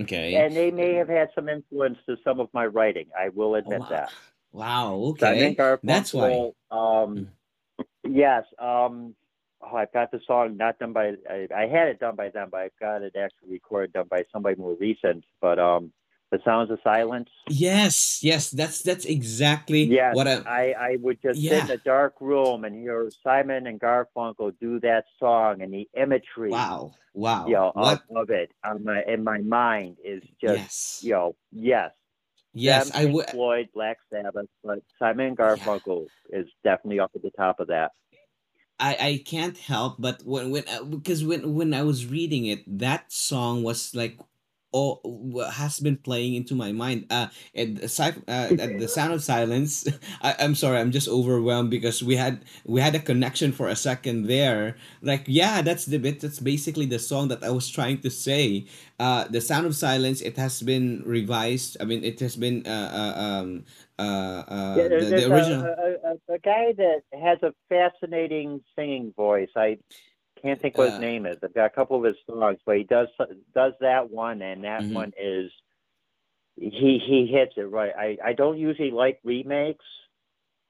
[0.00, 0.34] Okay.
[0.36, 3.06] and they may have had some influence to some of my writing.
[3.18, 3.88] I will admit wow.
[3.88, 4.10] that.
[4.52, 5.56] Wow, okay.
[5.82, 6.52] That's why.
[6.70, 7.28] Um,
[8.04, 8.44] yes.
[8.58, 9.14] Um,
[9.60, 11.14] oh, I've got the song not done by.
[11.28, 14.24] I, I had it done by them, but I've got it actually recorded done by
[14.32, 15.24] somebody more recent.
[15.40, 15.92] But um,
[16.30, 17.28] the sounds of silence.
[17.48, 21.78] Yes, yes, that's that's exactly Yes, what I I, I would just sit in a
[21.78, 27.46] dark room and hear Simon and Garfunkel do that song, and the imagery, wow, wow.
[27.46, 31.00] you know, What of, it on my in my mind is just, yes.
[31.02, 31.92] you know, yes.
[32.54, 37.22] Yes, them, I would Floyd, Black Sabbath, but Simon and Garfunkel is definitely up at
[37.22, 37.92] the top of that.
[38.80, 42.62] I I can't help but when when uh, because when when I was reading it,
[42.78, 44.18] that song was like
[44.72, 47.06] wha- has been playing into my mind.
[47.10, 49.86] Uh, and aside uh, at the sound of silence,
[50.22, 53.76] I, I'm sorry, I'm just overwhelmed because we had we had a connection for a
[53.76, 54.76] second there.
[55.02, 56.20] Like yeah, that's the bit.
[56.20, 58.66] That's basically the song that I was trying to say.
[58.98, 60.20] Uh, the sound of silence.
[60.20, 61.76] It has been revised.
[61.80, 63.64] I mean, it has been uh, uh um
[63.98, 65.62] uh, uh Yeah, the, the original.
[65.62, 69.50] a, a, a guy that has a fascinating singing voice.
[69.56, 69.78] I
[70.42, 71.38] can't think what his Uh, name is.
[71.42, 73.08] I've got a couple of his songs, but he does
[73.54, 74.94] does that one, and that Mhm.
[74.94, 75.50] one is
[76.56, 77.92] he he hits it right.
[77.96, 79.84] I I don't usually like remakes,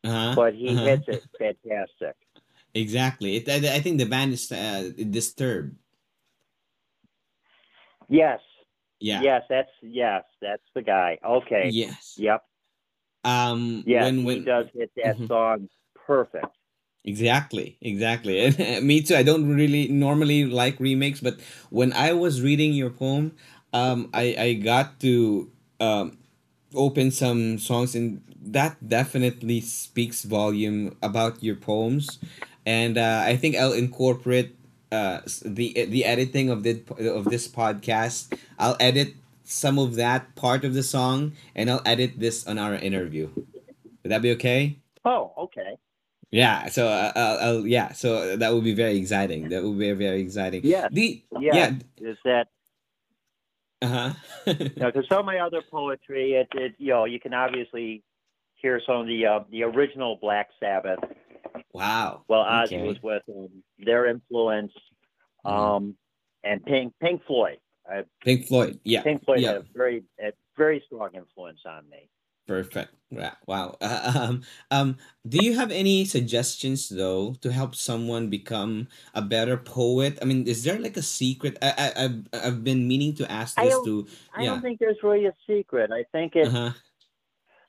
[0.05, 0.85] Uh-huh, but he uh-huh.
[0.85, 2.17] hits it fantastic.
[2.75, 3.37] Exactly.
[3.37, 5.77] It, I, I think the band is uh, Disturbed.
[8.09, 8.41] Yes,
[9.01, 9.23] Yeah.
[9.23, 11.19] yes, that's yes, that's the guy.
[11.25, 12.15] Okay, Yes.
[12.19, 12.43] yep,
[13.25, 13.85] Um.
[13.87, 14.05] Yeah.
[14.05, 15.29] When he does hit that Mhm.
[15.29, 15.69] song
[16.07, 16.47] perfect.
[17.05, 18.51] Exactly exactly
[18.83, 19.17] me too.
[19.17, 21.41] I don't really normally like remakes, but
[21.71, 23.35] when I was reading your poem,
[23.73, 26.19] um, I I got to um
[26.75, 32.19] open some songs and that definitely speaks volume about your poems
[32.67, 34.55] and uh, i think i'll incorporate
[34.93, 40.65] uh, the the editing of the of this podcast i'll edit some of that part
[40.65, 43.29] of the song and i'll edit this on our interview
[44.03, 45.79] would that be okay Oh, okay.
[46.31, 49.93] Yeah so uh, I'll, I'll yeah so that would be very exciting that would be
[49.93, 51.73] very exciting Yeah, the yes.
[52.01, 52.49] yeah Is that
[53.81, 54.13] uh-huh
[54.47, 58.03] you know, because some of my other poetry, it, it you know, you can obviously
[58.55, 60.99] hear some of the uh, the original Black Sabbath.
[61.73, 62.89] wow Well, Ozzy okay.
[62.89, 64.73] was with them, their influence,
[65.47, 65.51] Mhm.
[65.77, 65.97] um,
[66.43, 67.59] and Pink Pink Floyd.
[67.91, 71.89] Uh, pink floyd yeah Pink Floyd yeah had a very a very strong influence on
[71.89, 72.11] me.
[72.49, 72.95] Perfect.
[73.47, 73.77] Wow.
[73.81, 74.97] Uh, um, um,
[75.29, 80.19] do you have any suggestions though to help someone become a better poet?
[80.23, 81.59] I mean, is there like a secret?
[81.61, 84.97] I, I I've I've been meaning to ask this don't to I don't think there's
[85.03, 85.93] really a secret.
[85.93, 86.73] I think uh-huh.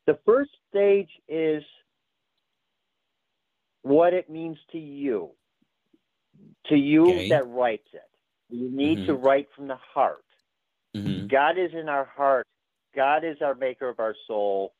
[0.08, 1.64] the first stage is
[3.82, 5.32] what it means to you,
[6.68, 7.30] to you Okay.
[7.30, 8.08] that writes it.
[8.50, 9.24] You need to Mhm.
[9.24, 10.24] write from the heart.
[10.96, 11.28] Mhm.
[11.28, 12.48] God is in our heart.
[12.96, 14.74] God is our maker of our soul.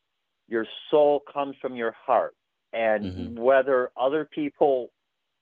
[0.48, 2.36] Your soul comes from your heart.
[2.74, 3.40] And Mhm.
[3.40, 4.92] whether other people,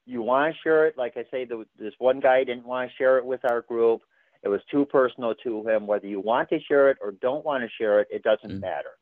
[0.05, 2.95] you want to share it, like I say, the, this one guy didn't want to
[2.95, 4.01] share it with our group.
[4.43, 5.87] It was too personal to him.
[5.87, 8.61] Whether you want to share it or don't want to share it, it doesn't Mhm.
[8.61, 8.97] matter.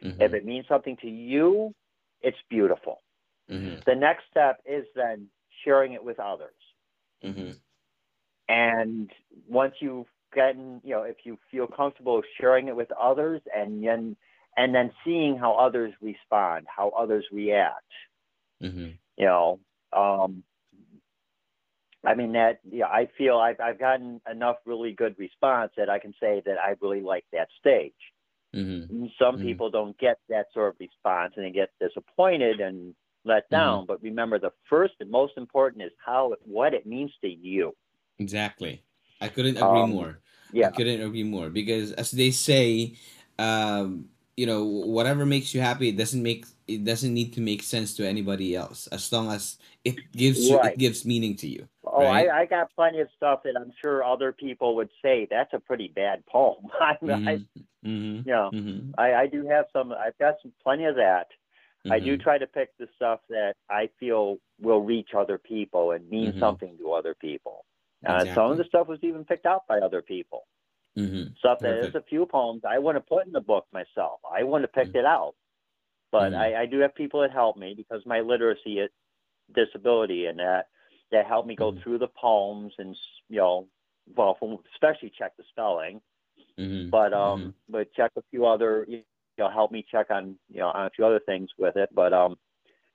[0.00, 0.34] If Mhm.
[0.34, 1.74] it means something to you,
[2.20, 3.02] it's beautiful.
[3.48, 3.84] Mhm.
[3.84, 5.30] The next step is then
[5.64, 6.54] sharing it with others.
[7.22, 7.60] Mhm.
[8.48, 9.12] And
[9.46, 14.16] once you've gotten, you know, if you feel comfortable sharing it with others and then
[14.56, 17.90] and then seeing how others respond, how others react,
[18.62, 18.98] Mhm.
[19.16, 19.60] you know,
[19.92, 20.42] um,
[22.04, 25.98] I mean that yeah, I feel I've I've gotten enough really good response that I
[25.98, 27.94] can say that I really like that stage.
[28.54, 29.10] Mhm.
[29.18, 29.42] Some Mhm.
[29.42, 33.54] people don't get that sort of response and they get disappointed and let Mm-hmm.
[33.54, 33.86] down.
[33.86, 37.74] But remember, the first and most important is how what it means to you.
[38.18, 38.82] Exactly.
[39.20, 40.21] I couldn't agree Um, more.
[40.60, 42.94] I couldn't agree more because as they say,
[43.38, 47.62] um, you know, whatever makes you happy, it doesn't make it doesn't need to make
[47.62, 51.68] sense to anybody else as long as it gives you it gives meaning to you,
[51.84, 52.28] Oh, right?
[52.28, 55.58] I, I got plenty of stuff that I'm sure other people would say that's a
[55.60, 56.68] pretty bad poem.
[56.80, 57.46] I, I Mhm.
[57.84, 58.26] Mhm.
[58.26, 58.94] you know, Mhm.
[58.96, 59.92] I, I do have some.
[59.92, 61.28] I've got some plenty of that.
[61.90, 62.22] I do Mhm.
[62.22, 66.38] try to pick the stuff that I feel will reach other people and mean Mhm.
[66.40, 67.64] something to other people.
[68.06, 70.46] Uh, some of the stuff was even picked out by other people.
[70.96, 71.36] Mhm.
[71.38, 72.06] Stuff that there's Perfect.
[72.06, 74.20] a few poems I wouldn't have put in the book myself.
[74.30, 75.34] I wouldn't have picked it out.
[76.10, 76.36] But Mhm.
[76.36, 78.90] I, I do have people that help me because my literacy is
[79.54, 80.68] disability and that
[81.10, 81.82] that help me go Mhm.
[81.82, 82.96] through the poems and
[83.28, 83.68] you know,
[84.16, 84.36] well,
[84.72, 86.00] especially check the spelling,
[86.58, 86.90] Mhm.
[86.90, 89.04] but um, but check a few other you
[89.38, 91.88] know help me check on you know on a few other things with it.
[91.94, 92.38] But um,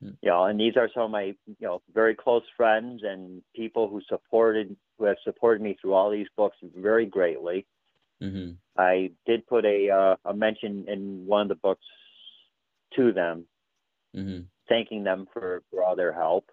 [0.04, 0.18] Mm.
[0.22, 3.88] you know, and these are some of my you know very close friends and people
[3.90, 7.66] who supported who have supported me through all these books very greatly.
[8.22, 8.58] Mhm.
[8.78, 11.86] I did put a uh, a mention in one of the books
[12.96, 13.48] to them,
[14.16, 14.48] Mhm.
[14.68, 16.52] thanking them for, for all their help.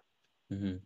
[0.51, 0.81] Mhm.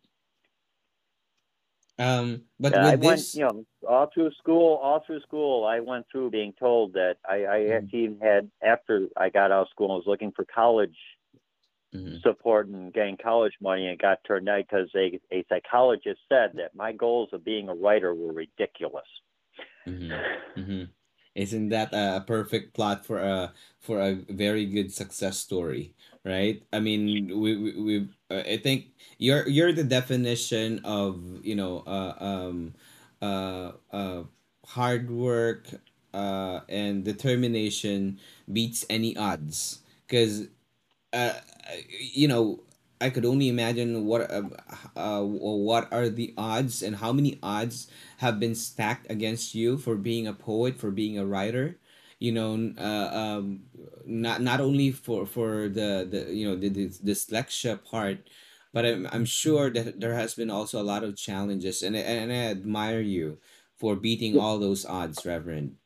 [1.97, 5.81] Um, but I with went, this, you know, all through school, all through school, I
[5.81, 7.77] went through being told that I, I Mhm.
[7.77, 10.97] actually had, after I got out of school, I was looking for college
[11.93, 12.23] Mhm.
[12.23, 16.75] support and getting college money and got turned down because a, a psychologist said that
[16.75, 19.07] my goals of being a writer were ridiculous.
[19.87, 20.25] Mhm.
[20.57, 20.93] Mhm.
[21.35, 26.65] Isn't that a perfect plot for a for a very good success story, right?
[26.73, 32.15] I mean, we we, we I think you're you're the definition of, you know, uh
[32.19, 32.73] um
[33.21, 34.23] uh uh
[34.65, 35.69] hard work
[36.13, 38.19] uh and determination
[38.51, 40.49] beats any odds because
[41.13, 41.33] uh,
[41.99, 42.63] you know,
[43.01, 44.49] I could only imagine what uh,
[44.95, 47.87] uh, what are the odds and how many odds
[48.17, 51.79] have been stacked against you for being a poet, for being a writer.
[52.19, 53.63] You know, uh, um,
[54.05, 58.29] not not only for for the the you know the, the dyslexia part,
[58.73, 62.31] but I'm I'm sure that there has been also a lot of challenges, and and
[62.31, 63.39] I admire you
[63.77, 65.77] for beating all those odds, Reverend.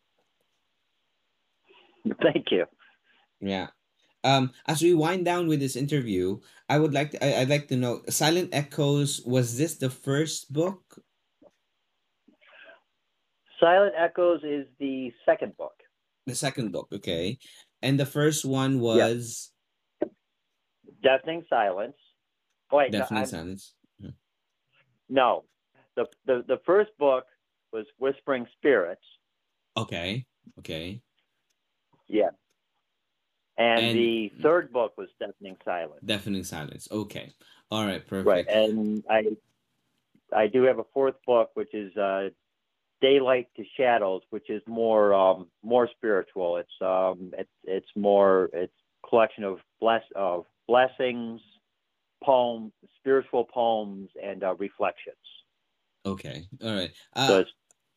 [2.22, 2.66] Thank you.
[3.40, 3.68] Yeah.
[4.24, 7.68] Um, as we wind down with this interview, I would like to, I, I'd like
[7.68, 11.04] to know Silent Echoes, was this the first book?
[13.60, 15.76] Silent Echoes is the second book.
[16.26, 17.38] The second book, okay.
[17.82, 19.52] And the first one was
[21.04, 21.98] Deafening Silence.
[22.72, 23.76] Oh, wait, no, Deafening I'm, Silence.
[24.02, 24.14] Mhm.
[25.10, 25.44] no.
[25.96, 27.26] The, the, the first book
[27.72, 29.04] was Whispering Spirits.
[29.78, 30.26] Okay.
[30.60, 31.02] Okay.
[32.08, 32.30] Yeah.
[33.58, 36.02] And, And the third book was Deafening Silence.
[36.04, 36.88] Deafening Silence.
[36.92, 37.32] Okay.
[37.70, 38.28] All right, perfect.
[38.28, 38.46] Right.
[38.48, 39.26] And I
[40.36, 42.30] I do have a fourth book which is uh
[43.02, 46.58] Daylight to Shadows, which is more um more spiritual.
[46.58, 48.74] It's um it's it's more it's
[49.08, 51.42] collection of bless of blessings,
[52.24, 55.16] poems, spiritual poems and uh, reflections.
[56.06, 56.48] Okay.
[56.64, 56.92] All right.
[57.16, 57.52] So Uh it's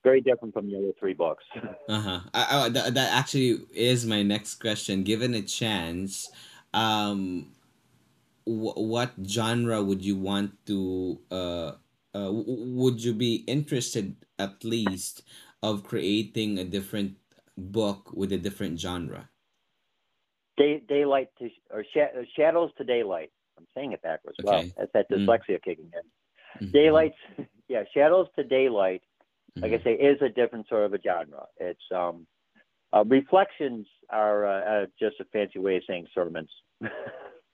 [0.09, 1.45] very different from the other three books.
[1.97, 2.21] Uh-huh.
[2.35, 5.05] I, I, that, that actually is my next question.
[5.05, 6.31] Given a chance,
[6.75, 7.53] um,
[8.45, 11.71] wh- what genre would you want to uh,
[12.15, 15.23] uh w- would you be interested at least
[15.63, 17.13] of creating a different
[17.57, 19.31] book with a different genre
[20.57, 23.31] day, daylight to or sh- shadows to daylight.
[23.59, 24.39] I'm saying it backwards.
[24.43, 24.73] Wow, Okay.
[24.77, 25.27] that's that Mm.
[25.27, 26.69] dyslexia kicking in.
[26.69, 26.73] Mhm.
[26.73, 27.15] Daylight,
[27.69, 29.03] yeah, shadows to daylight.
[29.63, 29.85] Like I Mhm.
[29.85, 31.47] say, is a different sort of a genre.
[31.59, 32.27] It's um,
[32.93, 36.51] uh, reflections are uh, uh, just a fancy way of saying sermons.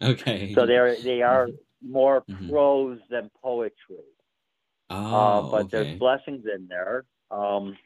[0.02, 0.54] Okay.
[0.54, 1.48] so they're they are
[1.80, 2.48] more Mhm.
[2.48, 4.04] prose than poetry.
[4.90, 5.68] Oh, uh, but okay.
[5.72, 7.04] there's blessings in there.
[7.30, 7.76] Um,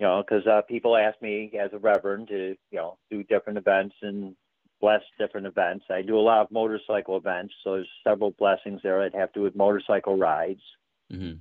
[0.00, 3.58] you know, because uh, people ask me as a reverend to you know do different
[3.58, 4.34] events and
[4.80, 5.84] bless different events.
[5.90, 9.40] I do a lot of motorcycle events, so there's several blessings there that have to
[9.40, 10.62] do with motorcycle rides
[11.10, 11.40] Mhm.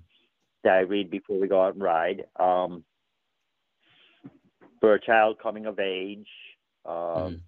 [0.64, 2.26] That I read before we go out and ride.
[2.40, 2.84] Um,
[4.80, 6.28] for a child coming of age,
[6.86, 7.42] um, Mhm.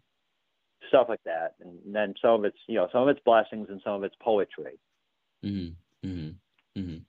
[0.87, 3.81] stuff like that, and then some of it's you know some of it's blessings and
[3.83, 4.79] some of it's poetry.
[5.43, 5.75] Mhm.
[6.03, 6.35] Mhm.
[6.77, 7.05] Mhm.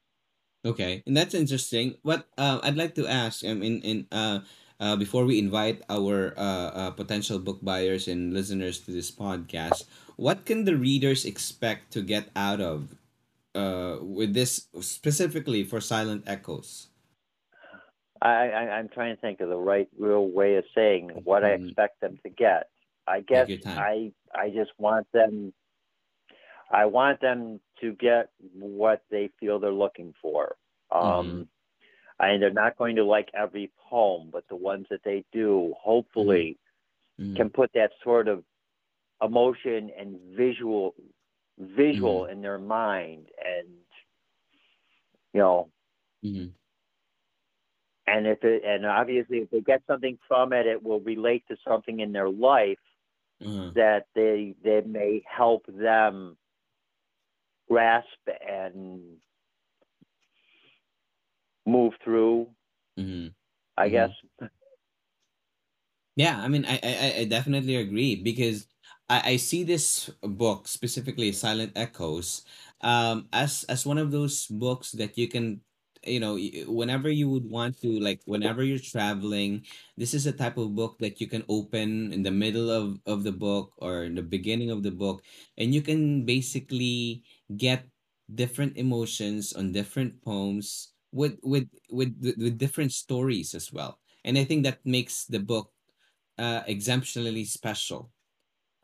[0.64, 1.96] Okay, and that's interesting.
[2.02, 4.40] What uh, I'd like to ask, um, in in uh,
[4.80, 9.84] uh, before we invite our uh, uh, potential book buyers and listeners to this podcast,
[10.16, 12.96] what can the readers expect to get out of
[13.56, 16.88] uh, with this specifically for Silent Echoes?
[18.22, 21.56] I, I I'm trying to think of the right real way of saying what I
[21.56, 21.68] Mhm.
[21.68, 22.70] expect them to get.
[23.06, 23.48] I guess.
[23.66, 25.52] I I just want them
[26.70, 30.56] I want them to get what they feel they're looking for.
[30.90, 31.48] Um
[32.18, 36.58] and they're not going to like every poem, but the ones that they do hopefully
[37.20, 37.36] Mhm.
[37.36, 38.42] can put that sort of
[39.22, 40.94] emotion and visual
[41.58, 43.68] visual in their mind and
[45.32, 45.70] you know
[46.22, 46.56] Mhm.
[48.06, 51.56] and if it and obviously if they get something from it it will relate to
[51.66, 52.78] something in their life
[53.40, 53.74] Uh-huh.
[53.74, 56.36] that they they may help them
[57.68, 59.18] grasp and
[61.66, 62.48] move through
[62.96, 63.34] Mhm.
[63.76, 63.88] i Mhm.
[63.88, 64.10] guess
[66.16, 68.66] Yeah, I mean, I, I- I definitely agree because
[69.08, 72.42] I, I see this book specifically, Silent Echoes,
[72.80, 75.60] um, as as one of those books that you can,
[76.04, 79.64] you know, whenever you would want to, like, whenever you're traveling,
[79.96, 83.22] this is a type of book that you can open in the middle of of
[83.22, 85.22] the book or in the beginning of the book,
[85.58, 87.22] and you can basically
[87.56, 87.86] get
[88.34, 93.98] different emotions on different poems with with with with different stories as well.
[94.26, 95.70] And I think that makes the book
[96.38, 98.10] uh exemptionally special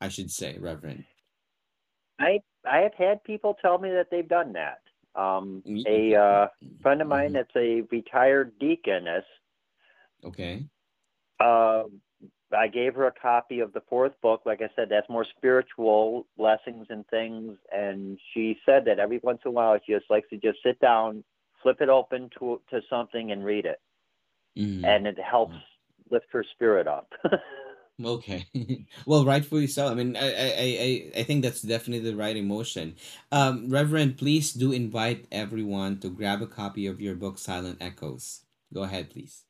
[0.02, 1.04] i should say reverend
[2.20, 4.80] i i have had people tell me that they've done that
[5.14, 6.46] um Mm, a uh
[6.82, 7.34] friend of mine Mhm.
[7.34, 9.24] that's a retired deaconess
[10.24, 10.64] okay
[11.40, 11.84] uh,
[12.56, 14.42] I gave her a copy of the fourth book.
[14.44, 17.56] Like I said, that's more spiritual blessings and things.
[17.72, 20.78] And she said that every once in a while, she just likes to just sit
[20.80, 21.24] down,
[21.62, 23.80] flip it open to to something, and read it,
[24.56, 24.84] Mhm.
[24.84, 25.56] and it helps
[26.10, 27.10] lift her spirit up.
[28.04, 28.46] okay.
[29.06, 29.88] Well rightfully so.
[29.88, 30.46] I mean I, I
[31.16, 32.96] i I- think that's definitely the right emotion.
[33.30, 38.44] Um reverend please do invite everyone to grab a copy of your book silent echoes.
[38.72, 39.44] Go ahead please.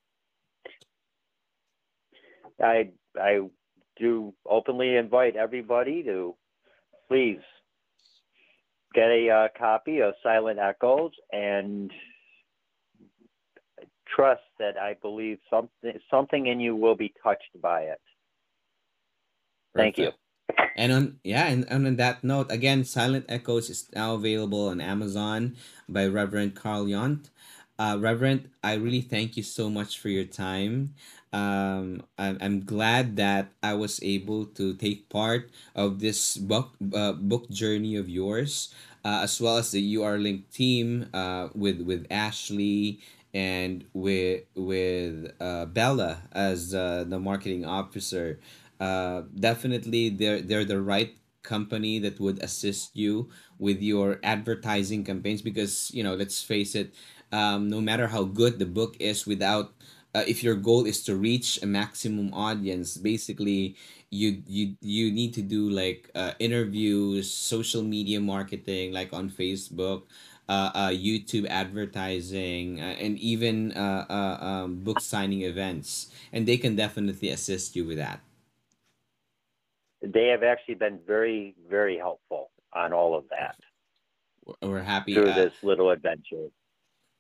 [2.61, 3.41] I I
[3.97, 6.37] do openly invite everybody to
[7.09, 7.41] please
[8.95, 11.91] get a uh, copy of Silent Echoes and
[14.15, 18.01] trust that I believe something something in you will be touched by it.
[19.75, 20.11] Thank you.
[20.77, 24.81] And on yeah, and, and on that note, again, Silent Echoes is now available on
[24.81, 25.57] Amazon
[25.89, 27.31] by Reverend Carl Yont.
[27.79, 30.95] Uh, Reverend, I really thank you so much for your time.
[31.33, 37.13] Um, I'm, I'm glad that I was able to take part of this book uh,
[37.13, 43.01] book journey of yours, uh, as well as the URLink team uh, with with Ashley
[43.35, 48.39] and with with uh, Bella as uh, the marketing officer
[48.83, 55.43] uh, definitely they're they're the right company that would assist you with your advertising campaigns
[55.43, 56.95] because you know let's face it
[57.31, 59.73] um, no matter how good the book is without
[60.15, 63.77] uh, if your goal is to reach a maximum audience basically
[64.11, 70.03] you you you need to do like uh, interviews social media marketing like on facebook
[70.49, 76.11] uh, uh, youtube advertising uh, and even uh, uh, um, book signing events.
[76.33, 78.21] And they can definitely assist you with that
[80.03, 83.57] They have actually been very very helpful on all of that.
[84.61, 86.51] We're happy through uh, this little adventure.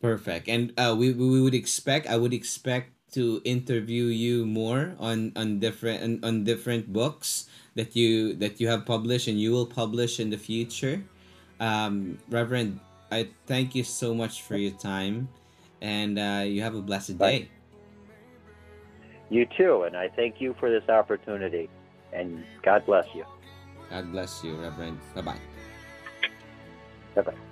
[0.00, 0.48] perfect.
[0.48, 5.60] And uh we, we would expect i would expect to interview you more on on
[5.60, 10.18] different on, on different books that you that you have published and you will publish
[10.18, 11.04] in the future.
[11.60, 12.80] Um reverend
[13.12, 15.28] i thank you so much for your time
[15.80, 17.48] and uh you have a blessed day.
[19.30, 21.70] You too, and I thank you for this opportunity
[22.12, 23.24] and God bless you.
[23.90, 24.98] God bless you, Reverend.
[25.14, 25.40] Bye bye.
[27.14, 27.51] Bye bye.